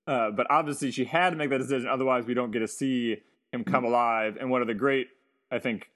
[0.07, 1.89] Uh, but obviously, she had to make that decision.
[1.89, 3.19] Otherwise, we don't get to see
[3.53, 4.37] him come alive.
[4.41, 5.09] And one of the great,
[5.51, 5.89] I think,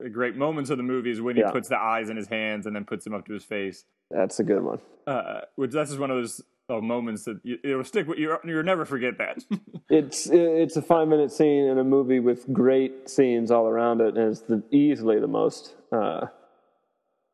[0.00, 1.52] the great moments of the movie is when he Yeah.
[1.52, 3.84] puts the eyes in his hands and then puts them up to his face.
[4.10, 4.80] That's a good one.
[5.06, 8.36] Uh, which that's just one of those uh, moments that you, it'll stick with you.
[8.44, 9.44] You'll never forget that.
[9.90, 14.16] It's it's a five minute scene in a movie with great scenes all around it,
[14.16, 16.28] and it's the, easily the most uh,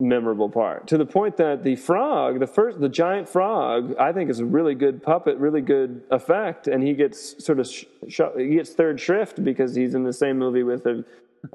[0.01, 0.87] memorable part.
[0.89, 4.45] To the point that the frog, the first, the giant frog, I think is a
[4.45, 8.71] really good puppet, really good effect, and he gets sort of sh- sh- he gets
[8.71, 11.05] third shrift because he's in the same movie with a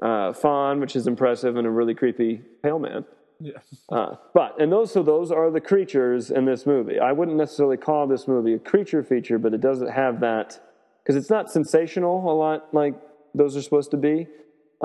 [0.02, 3.04] uh, faun, which is impressive, and a really creepy pale man.
[3.40, 3.52] yeah.
[3.90, 6.98] Uh, but and those so those are the creatures in this movie.
[6.98, 10.60] I wouldn't necessarily call this movie a creature feature, but it doesn't have that
[11.02, 12.94] because it's not sensational a lot like
[13.34, 14.28] those are supposed to be.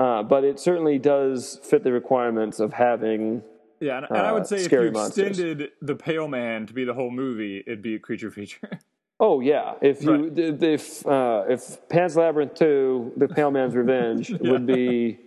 [0.00, 3.42] Uh, but it certainly does fit the requirements of having.
[3.80, 5.28] Yeah, and, and I would Uh, say if you monsters.
[5.38, 8.68] extended the Pale Man to be the whole movie, it'd be a creature feature.
[9.22, 10.62] Oh yeah, if you Right.
[10.62, 15.18] if uh, if Pan's Labyrinth two, The Pale Man's Revenge would be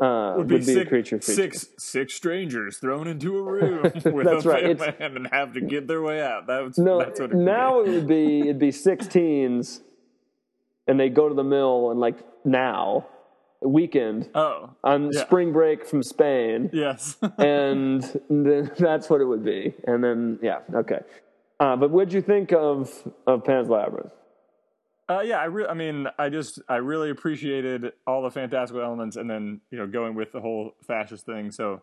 [0.00, 1.32] uh, would, be, six, a creature feature.
[1.42, 5.60] Six six strangers thrown into a room with That's a right, Man and have to
[5.60, 6.48] get their way out.
[6.48, 7.90] That's No, that's what it now be.
[7.90, 9.80] it would be it'd be six teens,
[10.88, 13.06] and they go to the mill and like now
[13.62, 15.20] weekend Oh, on yeah.
[15.22, 17.16] spring break from Spain, yes.
[17.38, 19.74] and then that's what it would be.
[19.86, 21.00] And then yeah, okay.
[21.58, 22.90] Uh, but what'd you think of
[23.26, 24.12] of Pan's Labyrinth?
[25.08, 29.16] Uh, yeah, I re- I mean, I just I really appreciated all the fantastical elements,
[29.16, 31.50] and then you know going with the whole fascist thing.
[31.52, 31.80] So,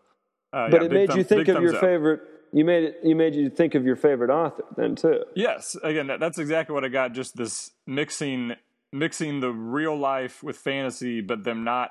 [0.52, 1.80] uh, But yeah, it made thumb- you think of your up.
[1.80, 2.20] favorite.
[2.52, 2.98] You made it.
[3.02, 5.24] You made you think of your favorite author then too.
[5.34, 7.12] Yes, again, that, that's exactly what I got.
[7.12, 8.52] Just this mixing,
[8.94, 11.90] mixing the real life with fantasy, but them not,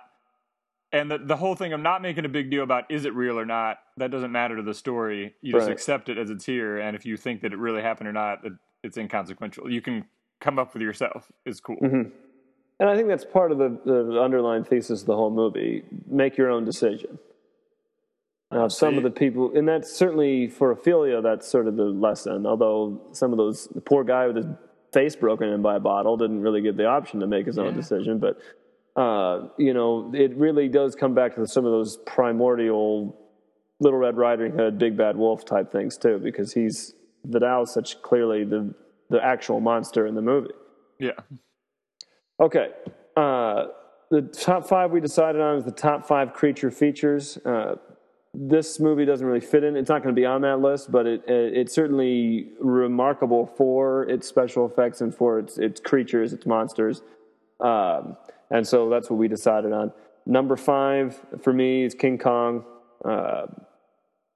[0.92, 3.38] and the the whole thing of not making a big deal about is it real
[3.38, 3.80] or not.
[3.98, 5.36] That doesn't matter to the story.
[5.42, 5.74] You just Right.
[5.74, 8.46] accept it as it's here, and if you think that it really happened or not,
[8.46, 9.70] it, it's inconsequential.
[9.70, 10.06] You can
[10.40, 11.32] come up with yourself.
[11.46, 11.78] It's cool.
[11.78, 12.10] Mm-hmm.
[12.80, 15.84] And I think that's part of the, the underlying thesis of the whole movie.
[16.08, 17.20] Make your own decision.
[18.52, 22.46] Now, some of the people, and that's certainly for Ofelia, that's sort of the lesson.
[22.46, 24.46] Although some of those, the poor guy with his
[24.94, 27.74] face broken in by a bottle didn't really get the option to make his own
[27.76, 28.20] decision.
[28.20, 28.38] But,
[28.96, 33.20] uh, you know, it really does come back to some of those primordial
[33.80, 36.94] Little Red Riding Hood, Big Bad Wolf type things, too, because he's,
[37.26, 38.74] Vidal is such clearly the,
[39.10, 40.54] the actual monster in the movie.
[41.00, 41.12] Yeah.
[42.40, 42.70] Okay.
[43.18, 43.66] Uh,
[44.12, 47.38] the top five we decided on is the top five creature features.
[47.38, 47.76] Uh,
[48.34, 49.76] this movie doesn't really fit in.
[49.76, 54.04] It's not going to be on that list, but it, it it's certainly remarkable for
[54.10, 57.02] its special effects and for its its creatures, its monsters.
[57.60, 58.18] Um,
[58.50, 59.94] and so that's what we decided on.
[60.26, 62.66] Number five for me is King Kong,
[63.06, 63.46] uh,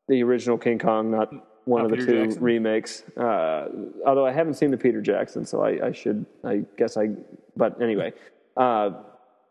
[0.08, 1.34] the original King Kong, not
[1.66, 2.44] one Not of the two Jackson?
[2.44, 3.04] remakes.
[3.18, 3.68] Uh,
[4.06, 7.10] although I haven't seen the Peter Jackson, so I, I should, I guess I.
[7.56, 8.14] But anyway,
[8.56, 8.92] uh,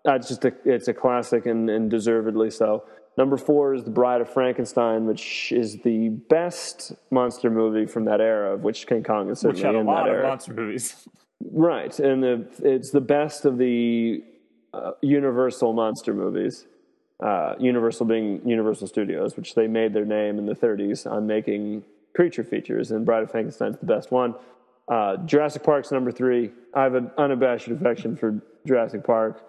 [0.05, 2.84] it's just a, it's a classic and, and deservedly so.
[3.17, 8.21] Number four is The Bride of Frankenstein, which is the best monster movie from that
[8.21, 10.29] era, of which King Kong is certainly Which had a in lot that of era.
[10.29, 11.09] monster movies.
[11.53, 14.25] Right, and the, it's the best of the
[14.73, 16.67] uh, Universal monster movies.
[17.21, 21.85] Uh, Universal being Universal Studios, which they made their name in the 30s on making
[22.14, 24.35] creature features, and Bride of Frankenstein's the best one.
[24.89, 26.53] Uh, Jurassic Park's number three.
[26.75, 29.43] I have an unabashed affection for Jurassic Park.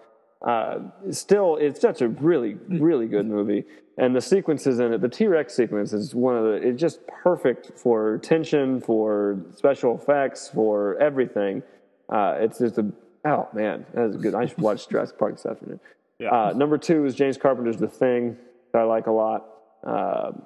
[0.46, 0.78] Uh,
[1.10, 3.64] still, it's such a really, really good movie,
[3.96, 6.52] and the sequences in it, the T Rex sequence is one of the.
[6.52, 11.62] It's just perfect for tension, for special effects, for everything.
[12.08, 12.86] Uh, it's just a
[13.24, 14.34] oh man, that is good.
[14.34, 15.80] I should watch Jurassic Park this afternoon.
[16.20, 16.30] Yeah.
[16.30, 18.36] Uh, number two is James Carpenter's The Thing
[18.72, 19.46] that I like a lot.
[19.84, 20.42] Um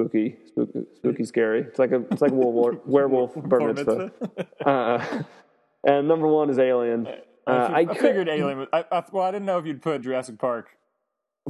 [0.00, 1.60] spooky, spooky, spooky, scary.
[1.60, 4.12] It's like a it's like a werewolf, werewolf bar mitzvah?
[4.64, 5.22] Uh,
[5.84, 7.06] and number one is Alien.
[7.50, 8.58] Uh, I, I, figured Alien.
[8.58, 10.70] Was, I, I, well, I didn't know if you'd put Jurassic Park.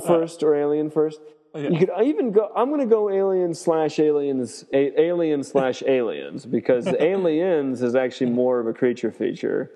[0.07, 1.21] first or Alien first.
[1.55, 1.69] yeah.
[1.69, 2.51] You could even go.
[2.55, 8.31] I'm going to go Alien slash Aliens, a, Alien slash Aliens because Aliens is actually
[8.31, 9.71] more of a creature feature.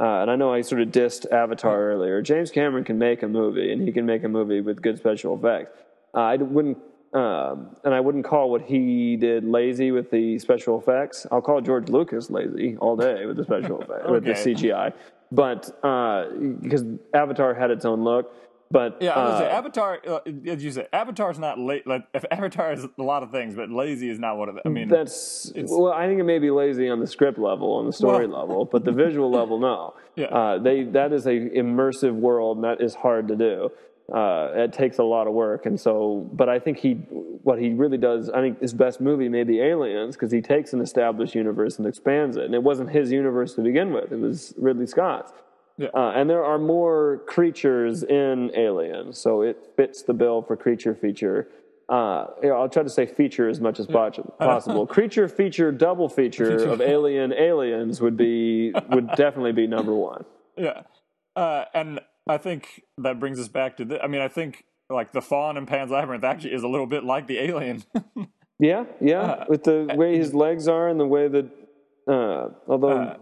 [0.00, 2.22] Uh, and I know I sort of dissed Avatar earlier.
[2.22, 5.36] James Cameron can make a movie, and he can make a movie with good special
[5.36, 5.76] effects.
[6.14, 6.78] Uh, I wouldn't,
[7.12, 11.26] um, and I wouldn't call what he did lazy with the special effects.
[11.32, 14.92] I'll call George Lucas lazy all day with the special effects, with the CGI.
[15.30, 16.26] But uh,
[16.60, 18.32] because Avatar had its own look,
[18.70, 19.98] but Yeah, I was gonna say uh, Avatar.
[20.06, 20.20] Uh,
[20.50, 21.86] as you said, Avatar's not late.
[21.86, 24.62] Like, if Avatar is a lot of things, but lazy is not one of them.
[24.66, 27.86] I mean, That's well, I think it may be lazy on the script level, on
[27.86, 29.94] the story Well- level, but the visual level, no.
[30.16, 30.26] Yeah.
[30.26, 33.70] Uh, they that is a immersive world, and that is hard to do.
[34.12, 36.28] Uh, it takes a lot of work, and so.
[36.32, 36.94] But I think he,
[37.42, 40.72] what he really does, I think his best movie may be Aliens, because he takes
[40.72, 42.44] an established universe and expands it.
[42.44, 45.32] And it wasn't his universe to begin with; it was Ridley Scott's.
[45.76, 45.88] Yeah.
[45.94, 50.94] Uh, and there are more creatures in Alien, so it fits the bill for creature
[50.94, 51.48] feature.
[51.88, 54.86] Uh, you know, I'll try to say feature as much as po- possible.
[54.86, 60.24] creature feature double feature of Alien Aliens would be would definitely be number one.
[60.56, 60.82] Yeah.
[61.36, 64.02] Uh, and I think that brings us back to the.
[64.02, 67.04] I mean, I think like the faun in Pan's Labyrinth actually is a little bit
[67.04, 67.84] like the alien.
[68.60, 71.46] Yeah, yeah, Uh, with the way his legs are and the way that,
[72.08, 73.16] uh, although,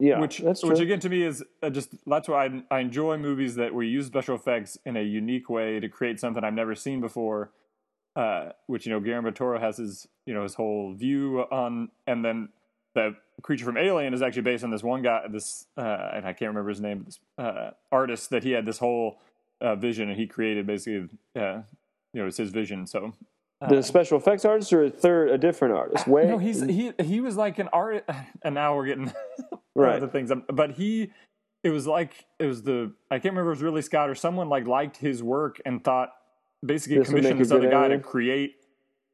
[0.00, 0.70] yeah, which that's true.
[0.70, 3.84] which again to me is uh, just that's why I, I enjoy movies that where
[3.84, 7.50] you use special effects in a unique way to create something I've never seen before.
[8.16, 12.24] Uh, which you know Guillermo Toro has his you know his whole view on, and
[12.24, 12.48] then
[12.98, 16.32] the creature from Alien is actually based on this one guy, this uh, and I
[16.32, 19.18] can't remember his name, but this uh, artist that he had this whole
[19.60, 21.60] uh, vision and he created basically, uh,
[22.12, 22.86] you know, it's his vision.
[22.86, 23.12] So
[23.68, 26.06] the special effects artist or a third, a different artist.
[26.06, 28.04] Way, no, he's he he was like an art,
[28.42, 29.12] and now we're getting
[29.74, 30.00] Right.
[30.00, 30.32] the things.
[30.52, 31.12] But he,
[31.62, 34.14] it was like it was the I can't remember if it was Ridley Scott or
[34.14, 36.10] someone like liked his work and thought
[36.64, 38.00] basically This commissioned this other guy alien?
[38.02, 38.56] to create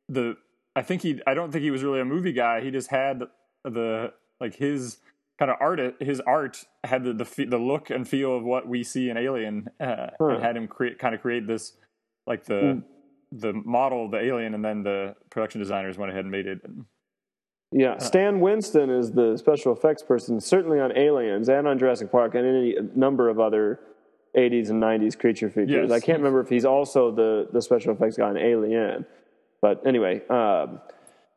[0.09, 0.37] the.
[0.77, 1.21] I think he.
[1.27, 2.61] I don't think he was really a movie guy.
[2.63, 3.23] He just had
[3.65, 4.99] the like his
[5.39, 5.81] kind of art.
[6.01, 9.69] His art had the the, the look and feel of what we see in Alien,
[9.81, 10.27] uh, Huh.
[10.29, 11.73] and had him create kind of create this
[12.27, 12.83] like the.
[13.37, 16.61] The model of the alien, and then the production designers went ahead and made it.
[16.63, 16.85] And,
[17.73, 22.37] yeah, Stan Winston is the special effects person, certainly on Aliens and on Jurassic Park
[22.37, 23.81] and any number of other
[24.37, 25.89] 80s and 90s creature features.
[25.89, 25.91] Yes.
[25.91, 29.05] I can't remember if he's also the, the special effects guy on Alien,
[29.61, 30.81] but anyway, um,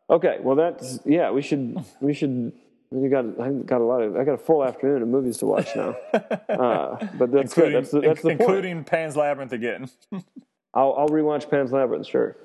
[0.10, 0.38] okay.
[0.41, 1.32] Well, that's yeah.
[1.32, 2.53] We should we should.
[2.89, 5.45] We got I got a lot of I got a full afternoon of movies to
[5.45, 5.95] watch now.
[6.49, 7.66] Uh, but that's good.
[7.66, 8.41] including, That's the, that's the point.
[8.41, 9.89] including Pan's Labyrinth again.
[10.74, 12.08] I'll, I'll rewatch Pan's Labyrinth.
[12.08, 12.36] Sure.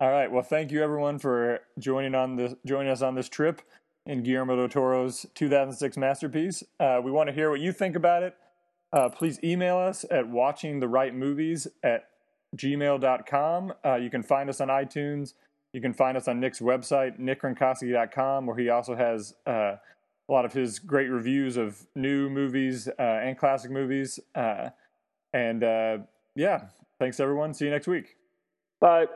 [0.00, 0.30] All right.
[0.30, 3.62] Well, thank you everyone for joining on this joining us on this trip
[4.04, 6.62] in Guillermo del Toro's 2006 masterpiece.
[6.78, 8.34] Uh, we want to hear what you think about it.
[8.92, 12.08] Uh, please email us at watchingtherightmovies at
[12.56, 13.72] gmail.com.
[13.84, 15.34] Uh, you can find us on iTunes.
[15.72, 19.76] You can find us on Nick's website, nickronkowski.com, where he also has uh,
[20.28, 24.18] a lot of his great reviews of new movies uh, and classic movies.
[24.34, 24.70] Uh,
[25.32, 25.98] and uh,
[26.34, 26.66] yeah,
[26.98, 27.54] thanks everyone.
[27.54, 28.16] See you next week.
[28.80, 29.06] Bye.